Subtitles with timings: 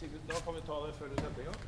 [0.00, 1.58] Sigurd, da kan vi ta det før gang.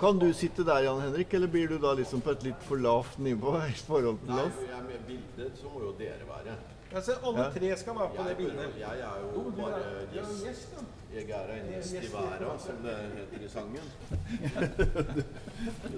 [0.00, 2.76] Kan du sitte der, Jan Henrik, eller blir du da liksom på et litt for
[2.80, 4.56] lavt nivå i forhold til oss?
[4.62, 6.56] Nei, jeg er med bildet, så må jo dere være.
[6.92, 7.50] Jeg ser alle Ja.
[7.50, 8.78] tre skal være på det Jeg, bildet.
[8.80, 9.82] jeg er jo bare
[10.12, 10.44] gjest.
[10.46, 10.84] gjest.
[11.14, 13.86] Jeg er en gjest i verden, som det heter i sangen.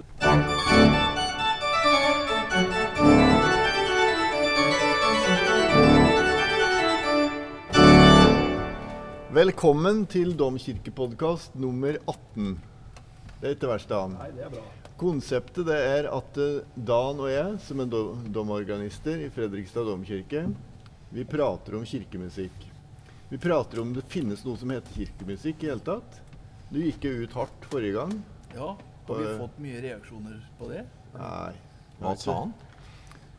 [9.29, 12.55] Velkommen til Domkirkepodkast nummer 18.
[13.39, 14.15] Det er ikke verst, Dan.
[14.17, 14.63] Nei, det er bra.
[14.99, 17.91] Konseptet det er at eh, Dan og jeg, som er
[18.35, 20.47] domorganister i Fredrikstad domkirke,
[21.13, 22.65] vi prater om kirkemusikk.
[23.29, 26.19] Vi prater om det finnes noe som heter kirkemusikk i hele tatt.
[26.73, 28.15] Du gikk jo ut hardt forrige gang.
[28.57, 28.73] Ja,
[29.07, 30.83] har vi Eh, fått mye reaksjoner på det?
[31.13, 31.53] Nei.
[32.01, 32.53] Hva sa han?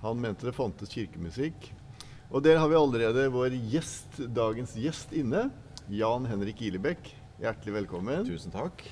[0.04, 1.72] Han mente det fantes kirkemusikk.
[2.30, 5.48] Og der har vi allerede vår gjest, dagens gjest inne.
[5.90, 7.08] Jan Henrik Ilebekk.
[7.42, 8.22] Hjertelig velkommen.
[8.22, 8.84] Tusen takk.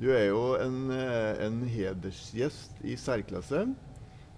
[0.00, 3.60] Du er jo en, eh, en hedersgjest i særklasse.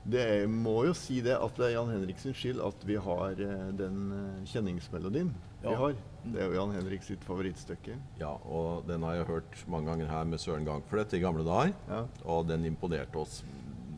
[0.05, 3.33] Det er, må jo si det at det er Jan Henriks skyld at vi har
[3.33, 4.13] eh, den
[4.45, 5.97] kjenningsmelodien kjenningsmelodien vi har.
[6.29, 7.97] Det er jo Jan Henrik sitt favorittstykke.
[8.21, 11.73] Ja, og den har jeg hørt mange ganger her med Søren Gangfløt i gamle dager.
[11.89, 12.05] Ja.
[12.27, 13.41] Og den imponerte oss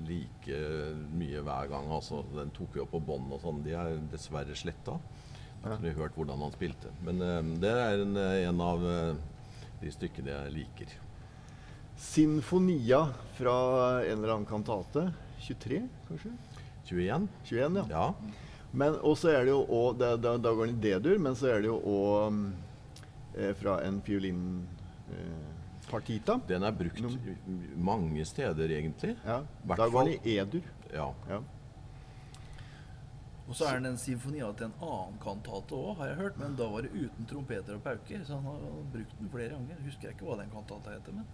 [0.06, 0.62] like
[1.10, 1.90] mye hver gang.
[1.90, 3.64] Altså, den tok vi opp på bånd og sånn.
[3.66, 5.00] De er dessverre sletta.
[5.62, 6.88] Jeg har aldri hørt hvordan han spilte.
[7.04, 9.14] Men eh, det er en, eh, en av eh,
[9.80, 10.88] de stykkene jeg liker.
[11.96, 13.06] Sinfonia
[13.38, 13.54] fra
[14.04, 15.06] en eller annen kantate.
[15.46, 16.30] 23, kanskje?
[16.86, 17.28] 21?
[17.50, 17.84] 21, ja.
[17.90, 18.14] Ja.
[18.76, 20.16] Men også er det jo òg Da
[20.52, 22.52] går den i D-dur, men så er det jo òg mm,
[23.40, 26.32] eh, fra en fiolinpartita.
[26.36, 27.00] Eh, Den er brukt
[27.76, 29.14] mange steder, egentlig.
[29.24, 29.38] ja.
[29.66, 30.62] Da går den i E-dur.
[30.92, 31.08] Ja.
[31.30, 31.38] Ja.
[33.46, 36.38] Og så er det en symfonia til en annen kantate òg, har jeg hørt.
[36.40, 39.82] Men da var det uten trompeter og pauker, så han har brukt den flere ganger.
[39.86, 41.28] Husker jeg ikke hva den kantata heter, men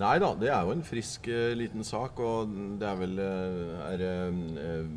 [0.00, 3.72] Nei da, det er jo en frisk eh, liten sak, og det er vel eh,
[3.84, 4.12] Er det
[4.62, 4.94] eh,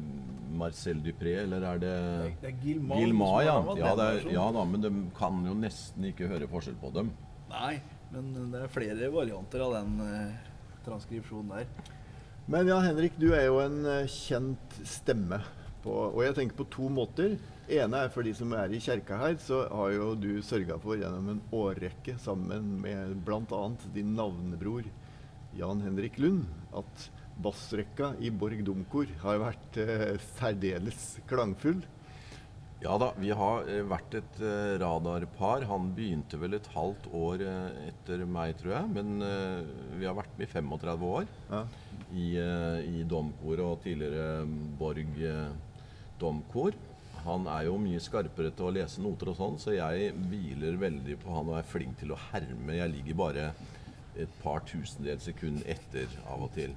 [0.55, 1.95] Marcel Dupré, eller er det
[2.39, 3.01] det er Gilman.
[3.01, 3.57] Gilma, ja.
[3.81, 7.09] Ja, det er, ja da, men de kan jo nesten ikke høre forskjell på dem.
[7.51, 7.73] Nei,
[8.13, 9.97] men det er flere varianter av den
[10.85, 11.91] transkripsjonen der.
[12.53, 15.41] Men Jan Henrik, du er jo en kjent stemme.
[15.83, 17.37] På, og jeg tenker på to måter.
[17.67, 20.95] ene er for de som er i kjerka her, så har jo du sørga for
[20.99, 23.63] gjennom en årrekke sammen med bl.a.
[23.95, 24.83] din navnebror
[25.55, 27.09] Jan Henrik Lund at
[27.43, 31.81] bassrekka i Borg Domkor har vært eh, særdeles klangfull.
[32.83, 35.63] Ja da, vi har eh, vært et eh, radarpar.
[35.69, 38.89] Han begynte vel et halvt år eh, etter meg, tror jeg.
[38.97, 39.61] Men eh,
[40.01, 41.61] vi har vært med i 35 år Ja.
[42.11, 44.43] i, eh, i domkor og tidligere
[44.81, 45.53] Borg eh,
[46.21, 46.75] domkor.
[47.23, 51.15] Han er jo mye skarpere til å lese noter og sånn, så jeg hviler veldig
[51.21, 52.75] på han og er flink til å herme.
[52.75, 53.45] Jeg ligger bare
[54.19, 56.75] et par tusendels sekund etter av og til.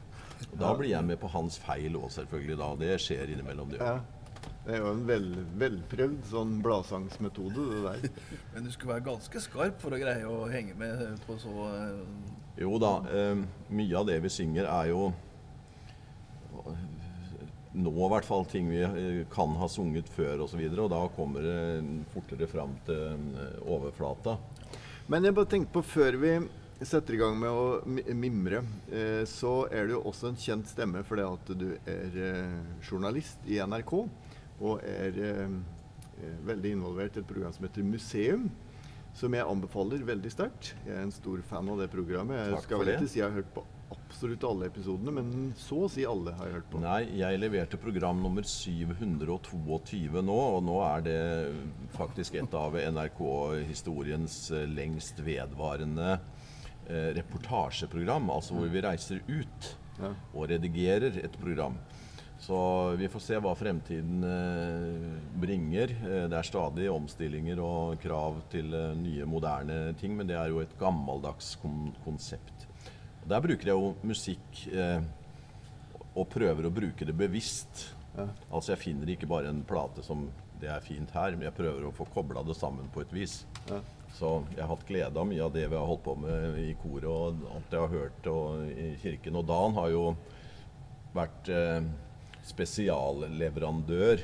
[0.53, 2.59] Og da blir jeg med på hans feil òg, selvfølgelig.
[2.61, 2.71] da.
[2.81, 3.81] Det skjer innimellom, det.
[3.83, 3.99] Ja.
[4.67, 5.27] Det er jo en vel,
[5.61, 8.25] velprøvd sånn bladsangsmetode, det der.
[8.55, 12.01] Men du skulle være ganske skarp for å greie å henge med på så eh,
[12.65, 13.45] Jo da, eh,
[13.79, 15.05] mye av det vi synger er jo
[17.77, 20.87] nå i hvert fall ting vi eh, kan ha sunget før osv., og, så videre,
[20.87, 23.03] og da kommer det fortere fram til
[23.37, 24.37] eh, overflata.
[25.13, 26.33] Men jeg bare tenkte på før vi
[26.85, 31.05] setter i gang med å mimre, eh, så er du jo også en kjent stemme
[31.07, 32.19] fordi at du er
[32.85, 35.17] journalist i NRK og er
[36.49, 38.49] veldig involvert i et program som heter Museum.
[39.17, 40.75] Som jeg anbefaler veldig sterkt.
[40.85, 42.37] Jeg er en stor fan av det programmet.
[42.37, 43.65] Jeg Takk skal vel ikke si jeg har hørt på
[43.95, 46.81] absolutt alle episodene, men så å si alle har jeg hørt på.
[46.83, 51.19] Nei, jeg leverte program nummer 722 nå, og nå er det
[51.97, 56.17] faktisk et av NRK-historiens eh, lengst vedvarende
[56.89, 60.11] eh, reportasjeprogram, altså hvor vi reiser ut Ja.
[60.37, 61.79] og redigerer et program.
[62.39, 62.57] Så
[63.01, 65.95] vi får se hva fremtiden eh, bringer.
[66.05, 70.53] Eh, det er stadig omstillinger og krav til eh, nye, moderne ting, men det er
[70.53, 72.67] jo et gammeldags kon konsept.
[73.27, 75.01] Og Der bruker jeg jo musikk eh,
[76.15, 77.89] og prøver å bruke det bevisst.
[78.15, 78.29] Ja.
[78.55, 80.29] Altså Jeg finner ikke bare en plate som
[80.61, 83.41] det er fint her, men jeg prøver å få kobla det sammen på et vis.
[83.67, 83.81] Ja.
[84.15, 86.71] Så jeg har hatt glede av mye av det vi har holdt på med i
[86.81, 89.41] koret og alt jeg har hørt og, i kirken.
[89.43, 90.05] Og Dan har jo
[91.19, 91.91] vært eh,
[92.47, 94.23] spesialleverandør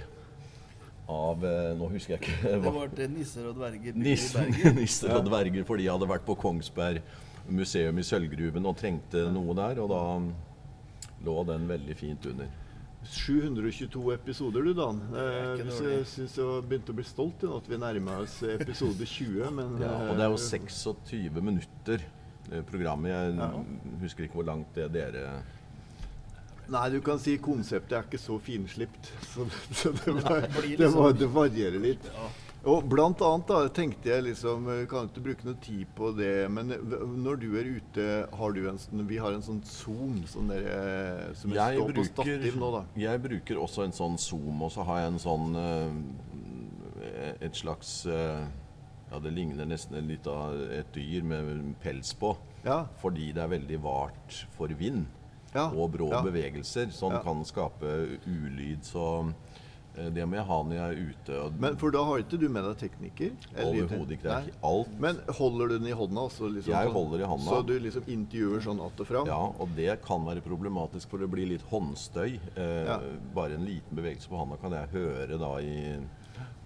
[1.11, 4.49] av eh, Nå husker jeg ikke Det var til nisser og dverger Nisser,
[4.79, 7.03] nisser og dverger, for de hadde vært på Kongsberg
[7.49, 9.81] museum i Sølvgruven og trengte noe der.
[9.83, 10.03] Og da
[11.27, 12.51] lå den veldig fint under.
[13.03, 15.01] 722 episoder, du, Dan.
[15.11, 19.49] Eh, jeg syns jeg begynte å bli stolt i at vi nærma oss episode 20.
[19.57, 22.05] Men, Ja, og det er jo eh, 26 minutter
[22.53, 23.11] eh, programmet.
[23.11, 23.51] Jeg Ja.
[24.05, 25.43] husker ikke hvor langt det dere
[26.73, 29.11] Nei, du kan si konseptet er ikke så finslipt.
[29.35, 29.45] Så,
[29.75, 32.07] så det, var, det, var, liksom- det varierer litt.
[32.63, 36.47] Og blant annet da, tenkte jeg liksom eh, Kan ikke bruke noe tid på det,
[36.53, 36.71] men
[37.25, 38.05] når du er ute,
[38.39, 41.95] har du en sånn Vi har en sånn Zoom sånn der, eh, som jeg står
[41.97, 42.83] på stativ nå, da.
[43.03, 47.97] jeg bruker også en sånn Zoom, og så har jeg en sånn eh, Et slags
[48.07, 48.45] eh,
[49.11, 52.31] Ja, det ligner nesten litt av et dyr med pels på.
[52.65, 52.85] Ja.
[53.03, 55.05] Fordi det er veldig vart for vind
[55.53, 56.23] Ja, og brå ja.
[56.25, 57.91] bevegelser som kan skape
[58.25, 58.87] ulyd.
[58.87, 59.35] Så eh,
[59.95, 61.61] det må jeg ha når jeg er ute.
[61.61, 63.33] Men For da har ikke du med deg tekniker?
[63.55, 64.23] eller- Overhodet ikke.
[64.23, 64.95] Det er ikke alt.
[65.01, 66.25] Men holder du den i hånda?
[66.33, 66.93] Så liksom, Jeg sånn?
[66.93, 67.51] holder i hånda.
[67.51, 69.27] Så du liksom intervjuer sånn att og fram?
[69.27, 72.41] Ja, og det kan være problematisk, for det blir litt håndstøy.
[72.57, 72.99] Eh, Ja.
[73.35, 75.99] Bare en liten bevegelse på hånda kan jeg høre da i,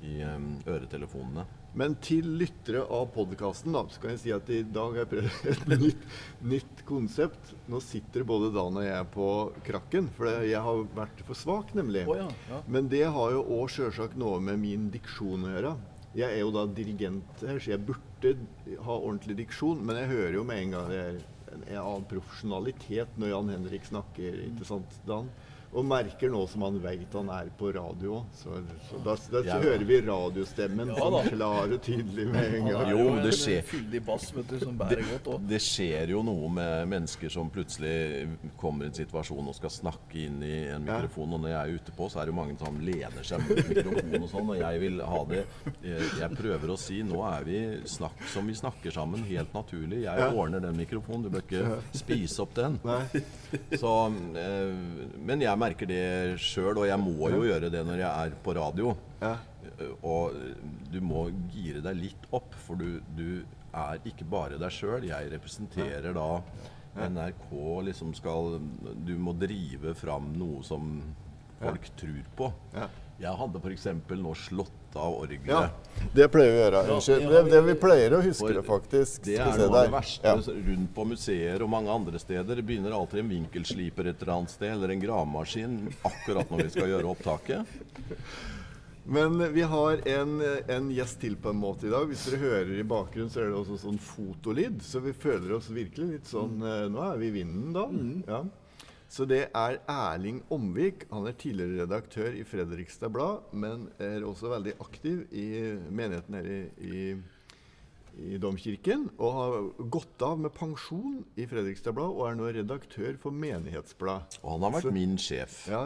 [0.02, 1.44] i um, øretelefonene.
[1.76, 5.49] Men til lyttere av podkasten så kan jeg si at i dag har jeg prøvd
[5.52, 6.06] et nytt,
[6.52, 7.52] nytt konsept.
[7.69, 9.28] Nå sitter både Dan og jeg på
[9.67, 12.06] krakken, for jeg har vært for svak, nemlig.
[12.08, 12.62] Oh, ja, ja.
[12.64, 15.75] Men det har jo òg sjølsagt noe med min diksjon å gjøre.
[16.17, 18.32] Jeg er jo da dirigent her, så jeg burde
[18.87, 22.06] ha ordentlig diksjon, men jeg hører jo med en gang det er en, en annen
[22.08, 25.28] profesjonalitet når Jan Henrik snakker, ikke sant, Dan?
[25.74, 28.22] Og merker nå som han veit han er på radio.
[28.34, 28.54] Så,
[28.88, 29.58] så da, da Ja.
[29.60, 32.90] hører vi radiostemmen Ja sånn klar og tydelig med en gang.
[32.90, 33.62] Jo, det skjer.
[34.06, 35.46] bass du, òg.
[35.50, 40.22] Det skjer jo noe med mennesker som plutselig kommer i en situasjon og skal snakke
[40.26, 41.34] inn i en mikrofon.
[41.36, 43.62] Og når jeg er ute på, så er det jo mange som lener seg mot
[43.68, 44.50] mikrofonen og sånn.
[44.54, 45.44] Og jeg vil ha det
[45.82, 47.58] Jeg prøver å si nå er vi
[47.90, 50.02] snakk som vi snakker sammen, helt naturlig.
[50.06, 50.30] Jeg Ja.
[50.32, 52.78] ordner den mikrofonen, du bør ikke spise opp den.
[53.76, 53.92] Så,
[54.36, 54.72] eh,
[55.20, 56.02] men jeg merker det
[56.42, 58.94] sjøl, og jeg må jo gjøre det når jeg er på radio.
[59.22, 59.34] Ja.
[59.78, 60.34] Eh, Og
[60.92, 63.44] du må gire deg litt opp, for du, du
[63.76, 65.04] er ikke bare deg sjøl.
[65.08, 66.28] Jeg representerer da
[66.96, 67.50] NRK
[67.90, 68.54] liksom skal
[69.04, 70.94] Du må drive fram noe som
[71.60, 72.50] folk tror på.
[72.76, 72.86] Ja.
[73.20, 73.86] Jeg hadde f.eks.
[74.20, 75.46] nå slått av orgelet.
[75.48, 75.69] ja.
[76.14, 76.81] Det pleier vi å gjøre.
[76.93, 77.28] Unnskyld.
[77.31, 79.22] det Det, vi- pleier å huske det, faktisk.
[79.25, 80.34] Det er noe av det verste Ja.
[80.37, 82.54] rundt på museer og mange andre steder.
[82.56, 86.69] Det begynner alltid en vinkelsliper et eller annet sted, eller en gravemaskin, akkurat når vi
[86.70, 87.66] skal gjøre opptaket.
[89.08, 92.08] Men vi har en, en gjest til på en måte i dag.
[92.10, 94.81] Hvis dere hører i bakgrunnen, så er det også sånn fotolyd.
[94.82, 97.87] Så vi føler oss virkelig litt sånn eh, Nå er vi i vinden, da.
[98.32, 98.40] Ja.
[99.08, 101.04] Så det er Erling Omvik.
[101.12, 105.46] Han er tidligere redaktør i Fredrikstad Blad, men er også veldig aktiv i
[105.94, 107.04] menigheten her i, i,
[108.34, 109.06] i Domkirken.
[109.22, 109.56] Og har
[109.94, 114.40] gått av med pensjon i Fredrikstad Blad og er nå redaktør for Menighetsblad.
[114.42, 115.84] Og han har vært min sjef Ja,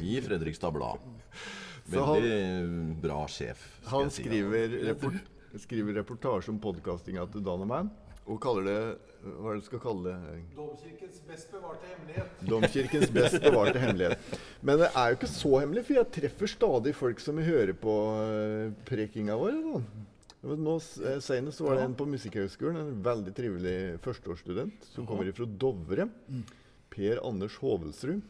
[0.00, 1.04] i Fredrikstad Blad.
[1.92, 3.62] Veldig han- Veldig bra sjef.
[3.82, 4.22] skal Han si.
[4.24, 5.16] skriver, report,
[5.60, 7.88] skriver reportasje om podkastinga til Dan og meg,
[8.30, 8.82] og kaller det
[9.22, 10.38] Hva er det du skal kalle det?
[10.56, 12.40] Domkirkens best bevarte hemmelighet.
[12.48, 14.32] Domkirkens best bevarte hemmelighet.
[14.66, 17.94] Men det er jo ikke så hemmelig, for jeg treffer stadig folk som hører på
[18.18, 19.60] uh, prekinga vår.
[19.68, 19.82] Da.
[20.42, 20.74] Nå,
[21.06, 26.08] eh, Senest var det en på Musikkhøgskolen, en veldig trivelig førsteårsstudent som kommer fra Dovre.
[26.92, 28.26] Per Anders Hovelsrud.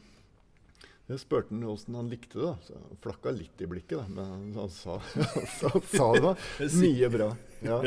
[1.10, 2.46] Jeg spurte han åssen han likte det.
[2.46, 2.56] da.
[2.66, 6.46] Så flakka litt i blikket, da, men han, sa, han, sa, sa det var
[6.78, 7.30] mye bra.
[7.66, 7.80] Ja.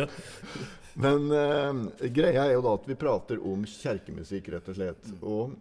[0.96, 5.10] Men eh, greia er jo da at vi prater om kjerkemusikk, rett og slett.
[5.22, 5.56] Og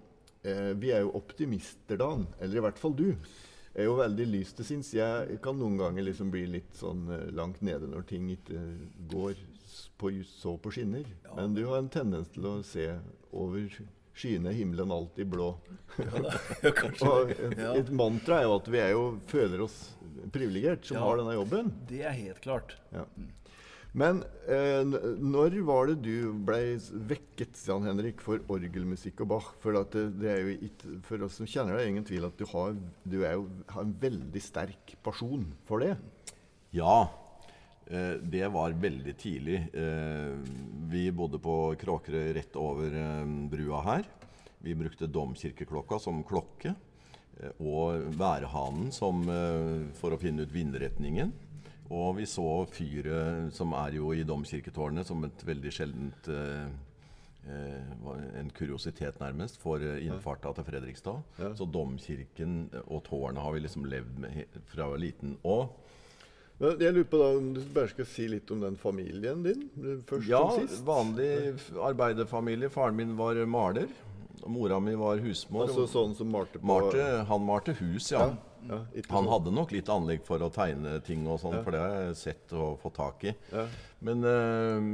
[0.46, 2.28] eh, vi er jo optimister, Dan.
[2.38, 3.08] Eller i hvert fall du.
[3.74, 4.92] Er jo veldig lys til sinns.
[4.94, 8.60] Jeg kan noen ganger liksom bli litt sånn eh, langt nede når ting ikke
[9.10, 9.34] går
[9.98, 11.08] på, så på skinner.
[11.34, 12.86] Men du har en tendens til å se
[13.34, 13.66] over
[14.14, 15.52] skyene, himmelen alltid blå.
[15.98, 16.34] Ja,
[17.10, 19.78] Og et, et mantra er jo at vi er jo, føler oss
[20.34, 21.06] privilegert som Ja.
[21.08, 21.72] har denne jobben.
[21.90, 22.76] Det er helt klart.
[22.94, 23.04] Ja.
[23.94, 24.82] Men eh,
[25.22, 26.56] når var det du ble
[27.10, 29.50] vekket, Jan Henrik, for orgelmusikk og Bach?
[29.62, 32.34] For, at det, det er jo it, for oss som kjenner deg, ingen tvil at
[32.40, 32.74] du har,
[33.06, 35.92] du er jo, har en veldig sterk pasjon for det.
[36.74, 37.23] Ja, eh,
[37.86, 39.58] det var veldig tidlig.
[39.76, 40.32] Eh,
[40.88, 44.06] vi bodde på Kråkerøy rett over eh, brua her.
[44.64, 46.74] Vi brukte domkirkeklokka som klokke.
[47.40, 51.32] eh, Og værhanen som, eh, for å finne ut vindretningen.
[51.90, 56.66] Og vi så fyret, som er jo i domkirketårnet, som et veldig sjeldent eh,
[57.46, 61.20] eh, en kuriositet, nærmest, for eh, innfarta til Fredrikstad.
[61.38, 61.52] Ja.
[61.54, 65.36] Så domkirken og tårnet har vi liksom levd med fra liten.
[65.44, 65.76] Og
[66.60, 69.64] jeg lurer på da om du bare skal si litt om den familien din,
[70.06, 70.84] først Ja, og sist?
[70.86, 72.70] vanlig f- arbeiderfamilie.
[72.70, 73.88] Faren min var maler.
[74.46, 75.66] Mora mi var husmor.
[75.66, 78.26] Altså sånn som malte på Marte, han malte hus, ja.
[78.28, 78.34] ja,
[78.68, 79.30] ja Han sånn.
[79.32, 82.52] hadde nok litt anlegg for å tegne ting og sånn, for det har jeg sett
[82.52, 83.32] og fått tak i.
[83.54, 83.64] Ja.
[84.04, 84.84] Men øh,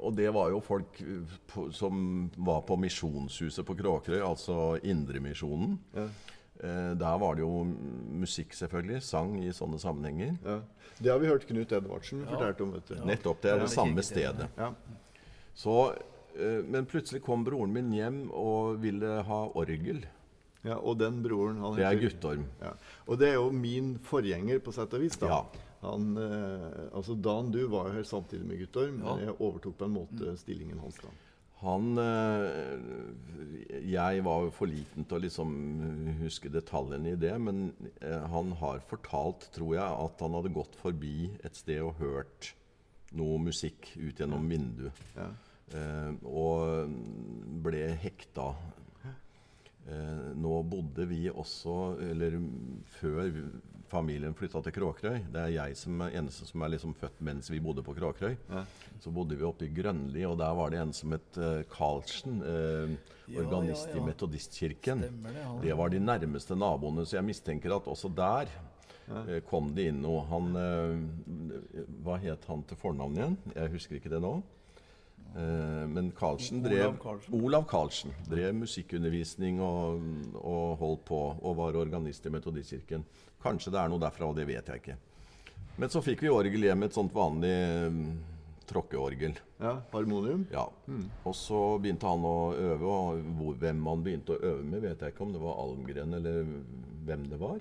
[0.00, 5.76] Og det var jo folk eh, på, som var på Misjonshuset på Kråkerøy, altså Indremisjonen.
[5.96, 6.08] Ja.
[6.64, 7.64] Eh, der var det jo
[8.16, 9.02] musikk, selvfølgelig.
[9.02, 10.38] Sang i sånne sammenhenger.
[10.44, 10.60] Ja.
[10.98, 12.72] Det har vi hørt Knut Edvardsen fortelle om.
[12.72, 12.94] vet du.
[13.04, 13.42] Nettopp.
[13.42, 14.48] Det er det Ja, samme stedet.
[14.56, 14.70] Ja.
[15.54, 15.92] Så,
[16.38, 20.04] eh, men plutselig kom broren min hjem og ville ha orgel.
[20.64, 22.44] ja, Og den broren han Det er Guttorm.
[22.62, 22.72] Ja.
[23.06, 25.16] Og det er jo min forgjenger, på sett og vis.
[25.16, 25.26] da.
[25.26, 25.44] Ja.
[25.82, 29.14] Han, eh, altså Dan, du var jo her samtidig med Guttorm, Ja.
[29.16, 30.96] men jeg overtok på en måte stillingen hans.
[30.96, 31.08] da.
[31.62, 35.54] Han eh, Jeg var for liten til å liksom
[36.20, 37.70] huske detaljene i det, men
[38.02, 42.52] eh, han har fortalt, tror jeg, at han hadde gått forbi et sted og hørt
[43.16, 45.04] noe musikk ut gjennom vinduet.
[45.16, 45.30] Ja.
[45.74, 46.92] Eh, og
[47.64, 48.50] ble hekta.
[49.86, 52.40] Eh, nå bodde vi også, eller
[52.98, 53.30] før
[53.90, 57.50] familien flytta til Kråkerøy Det er jeg som er eneste som er liksom født mens
[57.52, 58.36] vi bodde på Kråkerøy.
[58.50, 58.64] Ja.
[59.02, 61.38] Så bodde vi oppe i Grønli, og der var det en som het
[61.72, 62.40] Karlsen.
[62.42, 64.02] Uh, organist ja, ja.
[64.02, 65.02] i Metodistkirken.
[65.02, 65.68] Stemmer det.
[65.68, 68.50] Det var de nærmeste naboene, så jeg mistenker at også der
[69.08, 70.22] eh, kom det inn noe.
[70.30, 73.38] Han eh, Hva het han til fornavn igjen?
[73.54, 74.36] Jeg husker ikke det nå.
[75.36, 77.34] Eh, men Karlsen Olav drev Karlsen.
[77.44, 80.06] Olav Karlsen drev musikkundervisning og,
[80.40, 83.04] og holdt på, og var organist i Metodistkirken.
[83.42, 84.96] Kanskje det er noe derfra, og det vet jeg ikke.
[85.76, 87.52] Men så fikk vi orgel hjem, et sånt vanlig
[87.92, 88.14] mm,
[88.70, 89.36] tråkkeorgel.
[89.60, 90.46] Ja, Harmonium.
[90.52, 90.64] Ja.
[91.28, 95.04] Og så begynte han å øve, og hvor, hvem han begynte å øve med, vet
[95.04, 96.48] jeg ikke om det var Almgren eller
[97.06, 97.60] hvem det var.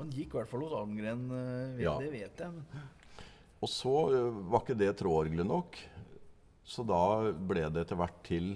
[0.00, 1.94] Han gikk i hvert fall hos Almgren, eh, vet, Ja.
[2.02, 2.50] det vet jeg.
[2.50, 2.90] Men
[3.62, 3.94] Og så
[4.50, 5.78] var ikke det tråorgelet nok,
[6.64, 8.52] så da ble det etter hvert til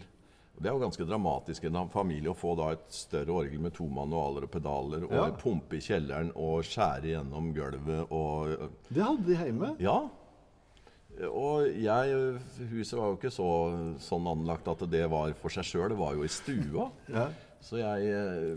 [0.56, 3.74] Det er jo ganske dramatisk i en familie å få da et større orgel med
[3.76, 5.30] to manualer og pedaler, og Ja.
[5.36, 9.74] pumpe i kjelleren og skjære gjennom gulvet og Det hadde de hjemme.
[9.78, 9.98] Ja.
[11.28, 13.50] Og jeg Huset var jo ikke så
[14.00, 16.90] sånn anlagt at det var for seg sjøl, det var jo i stua.
[17.12, 17.28] Ja.
[17.60, 18.56] Så jeg eh,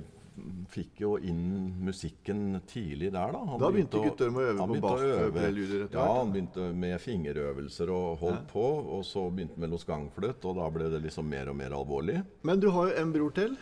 [0.70, 3.40] fikk jo inn musikken tidlig der, da.
[3.46, 5.02] Han Da begynte å- Guttorm å øve på bass?
[5.02, 5.44] øve.
[5.44, 8.66] Ja, hvert, han begynte med fingerøvelser og holdt på.
[8.98, 11.70] Og så begynte han med Los Gangfløt, og da ble det liksom mer og mer
[11.72, 12.24] alvorlig.
[12.44, 13.58] Men du har jo en bror til.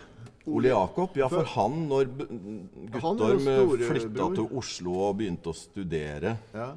[0.48, 2.06] Ole Jakob, ja, for han, når
[2.92, 6.74] Guttorm eh, flytta til Oslo og begynte å studere, Ja.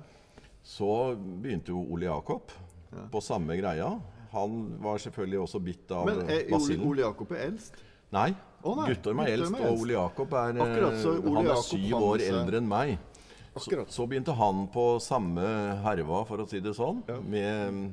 [0.64, 2.50] så begynte jo Ole Jakob
[3.12, 4.00] på samme greia.
[4.32, 7.00] Han var selvfølgelig også bitt av Men er Ole.
[7.02, 7.74] Jakob eldst?
[8.12, 8.34] Nei.
[8.60, 8.86] Nei.
[8.90, 9.80] Guttorm er eldst, og.
[9.80, 12.98] Ole Jakob er eh, så Ole Han er syv år eldre enn meg.
[13.56, 15.44] Så, så begynte han på samme
[15.84, 17.88] herva, for å si det sånn, med,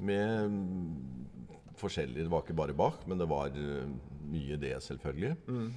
[0.00, 1.42] med mm,
[1.76, 3.90] forskjellig Det var ikke bare Bach, men det var eh,
[4.32, 5.34] mye det, selvfølgelig.
[5.50, 5.68] Mm.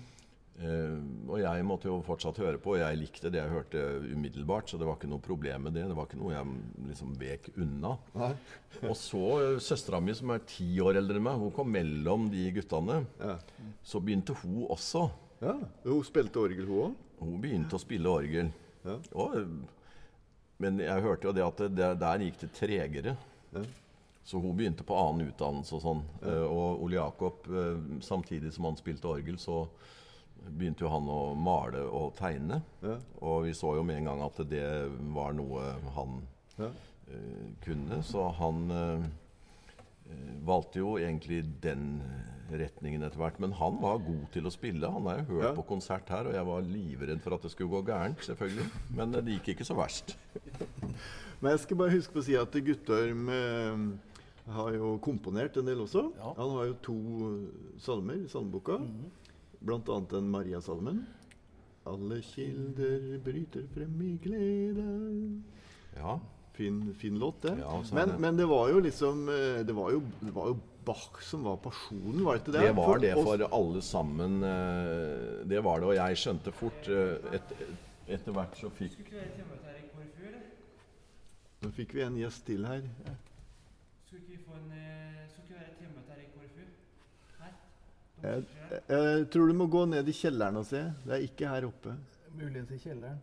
[0.55, 4.69] Eh, og jeg måtte jo fortsatt høre på, og jeg likte det jeg hørte umiddelbart,
[4.71, 5.83] så det var ikke noe problem med det.
[5.89, 6.53] Det var ikke noe jeg
[6.91, 7.95] liksom vek unna.
[8.89, 12.29] Og så uh, søstera mi, som er ti år eldre enn meg, hun kom mellom
[12.31, 13.01] de guttene.
[13.19, 13.38] Ja.
[13.83, 15.05] Så begynte hun også.
[15.43, 15.55] ja.
[15.85, 17.01] Hun spilte orgel, hun òg.
[17.21, 18.51] Hun begynte å spille orgel.
[18.85, 19.00] Ja.
[19.15, 19.74] Og, uh,
[20.63, 23.17] men jeg hørte jo det at det, der- gikk det tregere.
[23.51, 23.63] Ja.
[24.25, 26.00] Så hun begynte på annen utdannelse og sånn.
[26.25, 29.67] Eh, og Ole Jakob, eh, samtidig som han spilte orgel, så
[30.49, 32.61] begynte jo han å male og tegne.
[32.83, 32.97] Ja.
[33.21, 34.65] Og vi så jo med en gang at det
[35.15, 36.21] var noe han
[36.59, 36.69] Ja.
[36.69, 38.01] uh, kunne.
[38.03, 39.05] Så han eh,
[40.11, 42.01] eh, valgte jo egentlig den
[42.51, 43.39] retningen etter hvert.
[43.39, 44.91] Men han var god til å spille.
[44.91, 45.53] Han har jo hørt Ja.
[45.57, 48.69] på konsert her, og jeg var livredd for at det skulle gå gærent, selvfølgelig.
[48.95, 50.15] Men det gikk ikke så verst.
[51.41, 53.27] Men jeg skal bare huske på å si at Guttorm
[54.47, 56.11] har jo komponert en del også.
[56.15, 56.33] Ja.
[56.37, 56.95] Han har jo to
[57.81, 58.77] salmer i salmeboka.
[59.62, 61.05] Blant annet den Mariasalmen.
[61.85, 64.85] Alle kilder bryter frem i glede.
[65.95, 66.19] Ja.
[66.55, 67.57] Fin, fin låt, det.
[67.59, 68.19] Ja, men, det.
[68.19, 71.57] men det var jo liksom eh, Det var jo, det var jo Bach som var
[71.57, 72.62] pasjonen, var det ikke det?
[72.67, 74.35] Det var det for alle sammen.
[74.43, 77.53] eh, Det var det, og jeg skjønte fort eh, et,
[78.07, 78.95] Etter hvert så fikk?
[81.63, 82.83] Nå fikk vi en gjest til her.
[84.05, 86.65] Skulle ikke vi få en eh, Skulle ikke være temamøte her i KrFU?
[87.41, 87.51] Nei?
[88.25, 88.44] Jeg,
[88.89, 90.82] jeg, tror du må gå ned i kjelleren og se.
[91.05, 91.94] Det er ikke her oppe.
[92.36, 93.22] Muligens i kjelleren.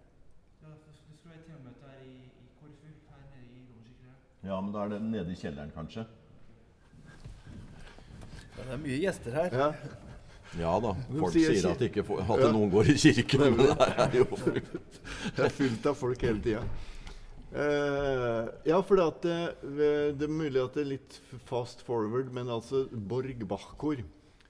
[4.43, 6.03] Ja, men da er det nede i kjelleren, kanskje?
[8.57, 9.53] Ja, det er mye gjester her.
[9.55, 9.69] Ja.
[10.61, 10.91] Ja da.
[11.09, 12.49] Folk sier sier at, ikke får, at Ja.
[12.53, 13.45] noen går i kirken.
[13.57, 14.27] Men det er jo
[15.37, 16.65] Det er fullt av folk hele tida.
[17.53, 19.31] Uh, ja, for det,
[19.63, 21.19] det, det er mulig at det er litt
[21.49, 24.01] fast forward, men altså Borg Bach-kor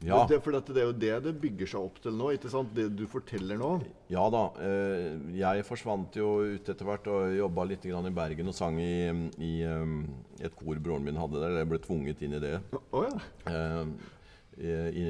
[0.03, 0.23] Ja.
[0.29, 2.73] Det, for dette, det er jo det det bygger seg opp til nå, ikke sant?
[2.75, 3.71] Det du forteller nå.
[4.13, 4.43] Ja da.
[4.65, 8.95] Eh, jeg forsvant jo ut etter hvert og jobba litt i Bergen og sang i,
[9.39, 9.95] i eh,
[10.43, 11.61] et kor broren min hadde der.
[11.63, 12.57] Jeg ble tvunget inn i det.
[12.91, 13.15] Oh, ja.
[13.53, 15.07] Eh, i,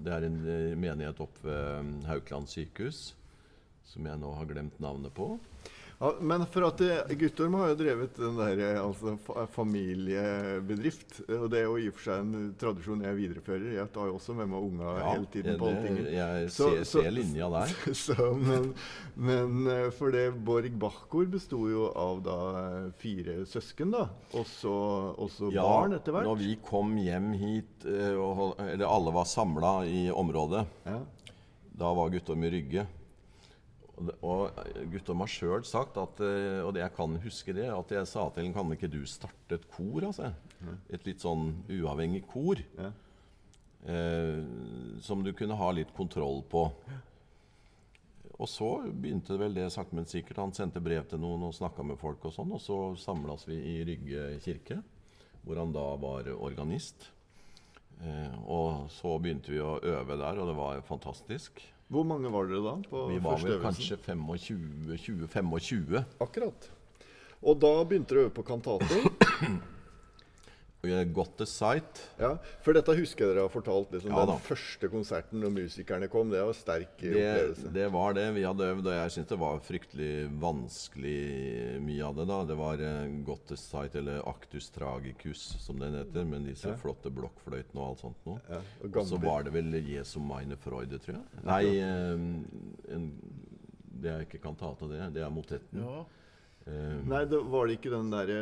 [0.00, 0.38] det er en
[0.80, 3.10] menighet oppe ved Haukeland sykehus
[3.90, 5.34] som jeg nå har glemt navnet på.
[6.00, 6.78] Ja, men for at
[7.20, 9.18] Guttorm har jo drevet den der eh, altså,
[9.52, 11.18] familiebedrift.
[11.28, 13.66] Og det er jo i og for seg en tradisjon jeg viderefører.
[13.76, 15.98] Jeg tar jo også med meg unga hele tiden på allting.
[16.14, 17.74] jeg Så- ser, så- ser linja der.
[18.00, 18.70] Så, men,
[19.14, 24.06] men eh, for det Borg Bach-kor besto jo av da eh, fire søsken, da.
[24.32, 24.72] Og så
[25.20, 26.24] også barn etter hvert.
[26.30, 31.00] når vi kom hjem hit, eh, og, eller alle var samla i området, Ja.
[31.76, 32.86] da var Guttorm i Rygge.
[34.00, 37.94] Og eh, Guttorm har sjøl sagt, at, eh, og det jeg kan huske det, at
[37.94, 40.06] jeg sa til ham kan ikke du starte et kor?
[40.08, 40.32] altså?
[40.92, 42.60] Et litt sånn uavhengig kor.
[42.78, 42.90] Ja.
[43.90, 44.42] Eh,
[45.00, 46.66] som du kunne ha litt kontroll på.
[48.40, 50.40] Og så begynte vel det sakte, men sikkert.
[50.40, 53.58] Han sendte brev til noen og snakka med folk, og sånn, og så samlas vi
[53.74, 54.80] i Rygge kirke,
[55.44, 57.10] hvor han da var organist.
[58.00, 61.60] Eh, og så begynte vi å øve der, og det var fantastisk.
[61.90, 62.74] Hvor mange var dere da?
[62.86, 66.02] på Vi var vel kanskje 25-20-25.
[66.22, 66.70] Akkurat.
[67.42, 69.00] Og da begynte dere å øve på kantater.
[70.80, 71.98] Got the sight.
[72.16, 73.90] Ja, for dette husker jeg dere har fortalt.
[73.92, 74.32] Liksom, Ja da.
[74.32, 76.30] den første konserten når musikerne kom.
[76.32, 77.72] Det var sterk Det, opplevelse.
[77.74, 78.24] det var det.
[78.38, 82.26] Vi hadde øvd, og jeg syntes det var fryktelig vanskelig mye av det.
[82.30, 82.38] da.
[82.48, 87.76] Det var uh, Gottes sight, eller Actus tragicus, som den heter, med disse flotte blokkfløytene
[87.82, 88.40] og alt sånt noe.
[88.48, 91.44] Ja, og så var det vel Jesu meine Freude, tror jeg.
[91.44, 93.10] Nei, eh, en,
[94.00, 95.12] det jeg ikke til det.
[95.12, 95.84] Det er motetten.
[95.84, 96.06] Ja.
[96.68, 98.40] Eh, Nei, det var det ikke den derre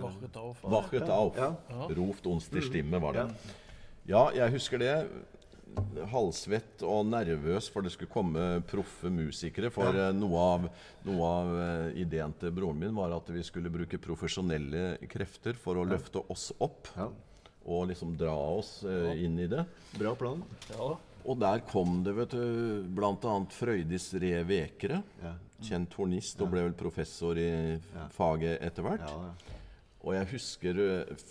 [0.00, 0.62] Wachet auf.
[0.64, 1.36] Wachet auf.
[1.36, 1.52] Ja.
[1.98, 3.26] Roft ons til stimme, var det.
[4.08, 4.94] Ja, jeg husker det.
[6.10, 9.70] Halvsvett og nervøs for det skulle komme proffe musikere.
[9.70, 10.08] For ja.
[10.16, 10.66] noe av,
[11.06, 15.78] noe av eh, ideen til broren min var at vi skulle bruke profesjonelle krefter for
[15.78, 16.90] å løfte oss opp.
[16.96, 17.10] Ja.
[17.70, 19.62] Og liksom dra oss eh, inn i det.
[20.00, 20.42] Bra plan.
[20.72, 20.96] Ja.
[21.24, 22.42] Og der kom det vet du,
[22.96, 23.36] bl.a.
[23.54, 25.02] Frøydis Re Vekere.
[25.22, 25.36] Ja.
[25.60, 27.76] Kjent hornist og ble vel professor i
[28.16, 29.48] faget etter hvert.
[30.00, 31.24] Og jeg husker eh,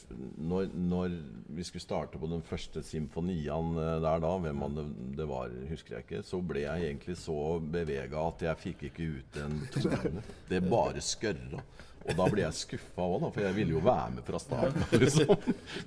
[0.46, 1.14] når, når
[1.58, 4.86] vi skulle starte på den første symfonian eh, der da, hvem man det,
[5.18, 9.08] det var, husker jeg ikke, så ble jeg egentlig så bevega at jeg fikk ikke
[9.16, 10.26] ut en tone.
[10.52, 11.64] Det bare skørra.
[12.06, 14.86] Og da ble jeg skuffa òg, for jeg ville jo være med fra starten.
[15.02, 15.34] Liksom.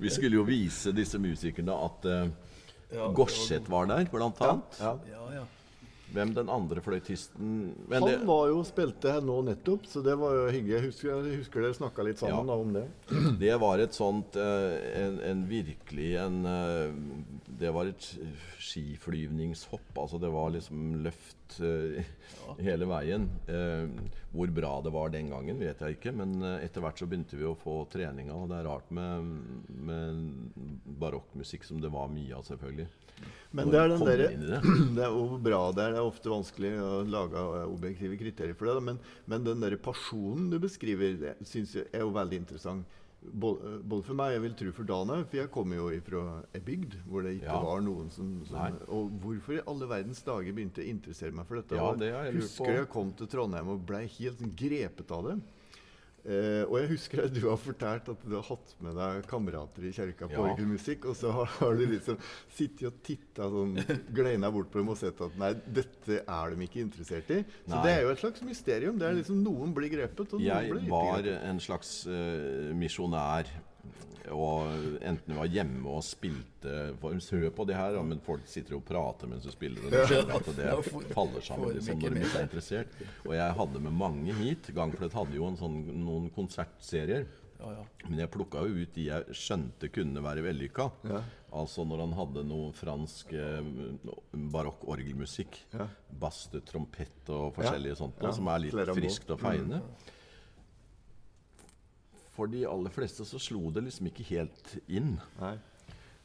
[0.03, 2.09] Vi skulle jo vise disse musikerne at
[3.13, 4.79] Gorseth var der, blant annet.
[4.79, 4.97] Ja,
[5.33, 5.45] ja.
[6.13, 7.53] Hvem den andre fløytisten
[7.89, 10.75] Men Han var jo spilte her nå nettopp, så det var jo hyggelig.
[10.75, 12.53] Jeg husker, jeg husker dere snakka litt sammen Ja.
[12.53, 12.85] da, om det.
[13.43, 16.93] Det var et sånt eh, en, en virkelig en eh,
[17.59, 18.09] Det var et
[18.63, 19.93] skiflyvningshopp.
[19.97, 22.55] Altså det var liksom løft ja.
[22.59, 23.27] hele veien.
[23.47, 23.89] Eh,
[24.33, 26.13] hvor bra det var den gangen, vet jeg ikke.
[26.15, 29.33] Men eh, etter hvert så begynte vi å få treninga, og det er rart med,
[29.89, 30.59] med
[31.01, 32.89] barokkmusikk som det var mye av, selvfølgelig.
[33.53, 34.17] Men det er den i
[34.49, 34.59] det.
[34.97, 35.93] Det er hvor bra det er.
[35.93, 38.79] Det er ofte vanskelig å lage eh, objektive kriterier for det.
[38.81, 42.99] Men, men den der pasjonen du beskriver, det synes jeg er jo veldig interessant.
[43.23, 46.23] Både, både for meg, jeg vil tro for Dan òg, for jeg kommer jo fra
[46.57, 47.61] ei bygd hvor det ikke Ja.
[47.63, 51.47] var noen som, som Og hvorfor i alle verdens dager begynte jeg å interessere meg
[51.47, 51.77] for dette?
[51.79, 52.73] Ja, det jeg husker på.
[52.81, 55.37] jeg kom til Trondheim og ble helt grepet av det.
[56.23, 59.83] Eh, og jeg husker at du har fortalt at du har hatt med deg kamerater
[59.89, 60.45] i kjerka på Ja.
[60.53, 63.75] orgelmusikk, og så har, har du liksom sittet og titta sånn,
[64.15, 67.41] gleina bort på dem og sett at nei, dette er de ikke interessert i.
[67.67, 67.83] Så Nei.
[67.83, 68.97] det er jo et slags mysterium.
[69.01, 72.71] Det er liksom Noen blir grepet, og noen Jeg blir ikke var en slags uh,
[72.77, 73.51] misjonær.
[74.31, 79.27] Og enten var hjemme og spilte Hør på det her, men folk sitter og prater
[79.27, 79.83] mens du spiller.
[79.89, 80.71] Og at det
[81.11, 82.99] faller sammen liksom, når de ikke er interessert.
[83.25, 84.71] Og jeg hadde med mange hit.
[84.75, 87.27] Gangfløyt hadde jo en sånn, noen konsertserier.
[88.09, 90.89] Men jeg plukka jo ut de jeg skjønte kunne være vellykka.
[91.07, 91.21] Ja.
[91.53, 93.69] Altså når han hadde noe fransk eh,
[94.53, 95.61] barokk orgelmusikk.
[95.75, 95.87] Ja.
[96.23, 99.83] Bass, trompett og forskjellige sånt, Ja, noe, som er litt friskt og feiende.
[102.33, 105.15] For de aller fleste så slo det liksom ikke helt inn.
[105.41, 105.55] Nei.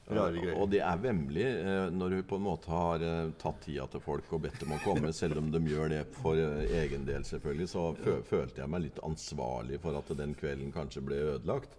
[0.09, 0.55] Greier.
[0.57, 4.01] Og det er vemmelig eh, når du på en måte har eh, tatt tida til
[4.01, 7.27] folk og bedt dem å komme, selv om de gjør det for eh, egen del,
[7.29, 11.77] selvfølgelig, så fø følte jeg meg litt ansvarlig for at den kvelden kanskje ble ødelagt.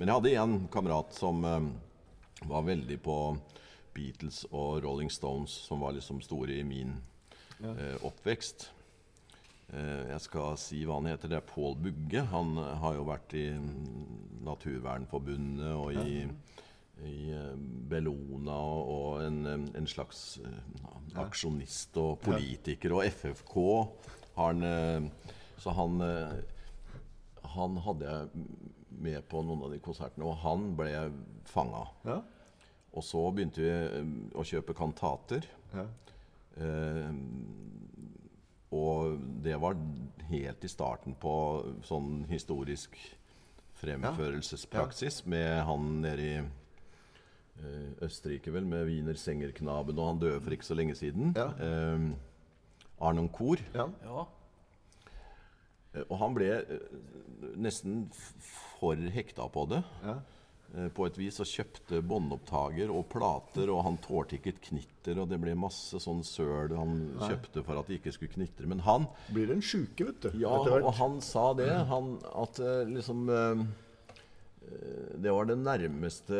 [0.00, 1.68] Men jeg hadde en kamerat som eh,
[2.48, 3.18] var veldig på
[3.92, 6.96] Beatles og Rolling Stones, som var liksom store i min
[7.60, 8.70] eh, oppvekst.
[9.72, 11.32] Eh, Jeg skal si hva han heter.
[11.32, 12.24] Det er Pål Bugge.
[12.32, 16.24] Han eh, har jo vært i mm, Naturvernforbundet og i,
[17.08, 17.52] i eh,
[17.90, 20.40] Bellona og, en, en slags
[21.18, 22.96] aksjonist og politiker.
[22.98, 23.60] Og FFK
[24.36, 25.10] har han
[25.60, 25.98] Så han
[27.50, 28.44] han hadde jeg
[29.00, 30.92] med på noen av de konsertene, og han ble
[31.48, 31.86] fanga.
[32.06, 32.20] Ja.
[32.90, 33.72] Og så begynte vi
[34.38, 35.46] å kjøpe kantater.
[35.74, 35.86] Ja.
[36.60, 37.10] Eh,
[38.72, 39.74] og det var
[40.30, 41.32] helt i starten på
[41.86, 42.94] sånn historisk
[43.80, 50.54] fremførelsespraksis med han nede i eh, Østerrike, vel, med Wiener Sengerknaben, og han døde for
[50.56, 51.32] ikke så lenge siden.
[51.36, 51.48] Ja.
[51.56, 52.10] Eh,
[53.00, 53.62] Arnon Kohr.
[53.74, 53.88] ja.
[54.04, 54.26] Ja.
[55.94, 56.98] Eh, Og han ble eh,
[57.58, 58.04] nesten
[58.78, 59.82] for hekta på det.
[60.04, 60.18] Ja.
[60.76, 65.18] Eh, På et vis og kjøpte båndopptaker og plater, og han tålte ikke et knitter,
[65.22, 68.66] og det ble masse sånn søl han kjøpte for at det ikke skulle knitre.
[68.70, 70.30] Men han Blir en sjuke, vet du.
[70.42, 71.70] ja, og han sa det.
[71.90, 73.64] Han, at eh, liksom eh,
[75.20, 76.36] Det var den nærmeste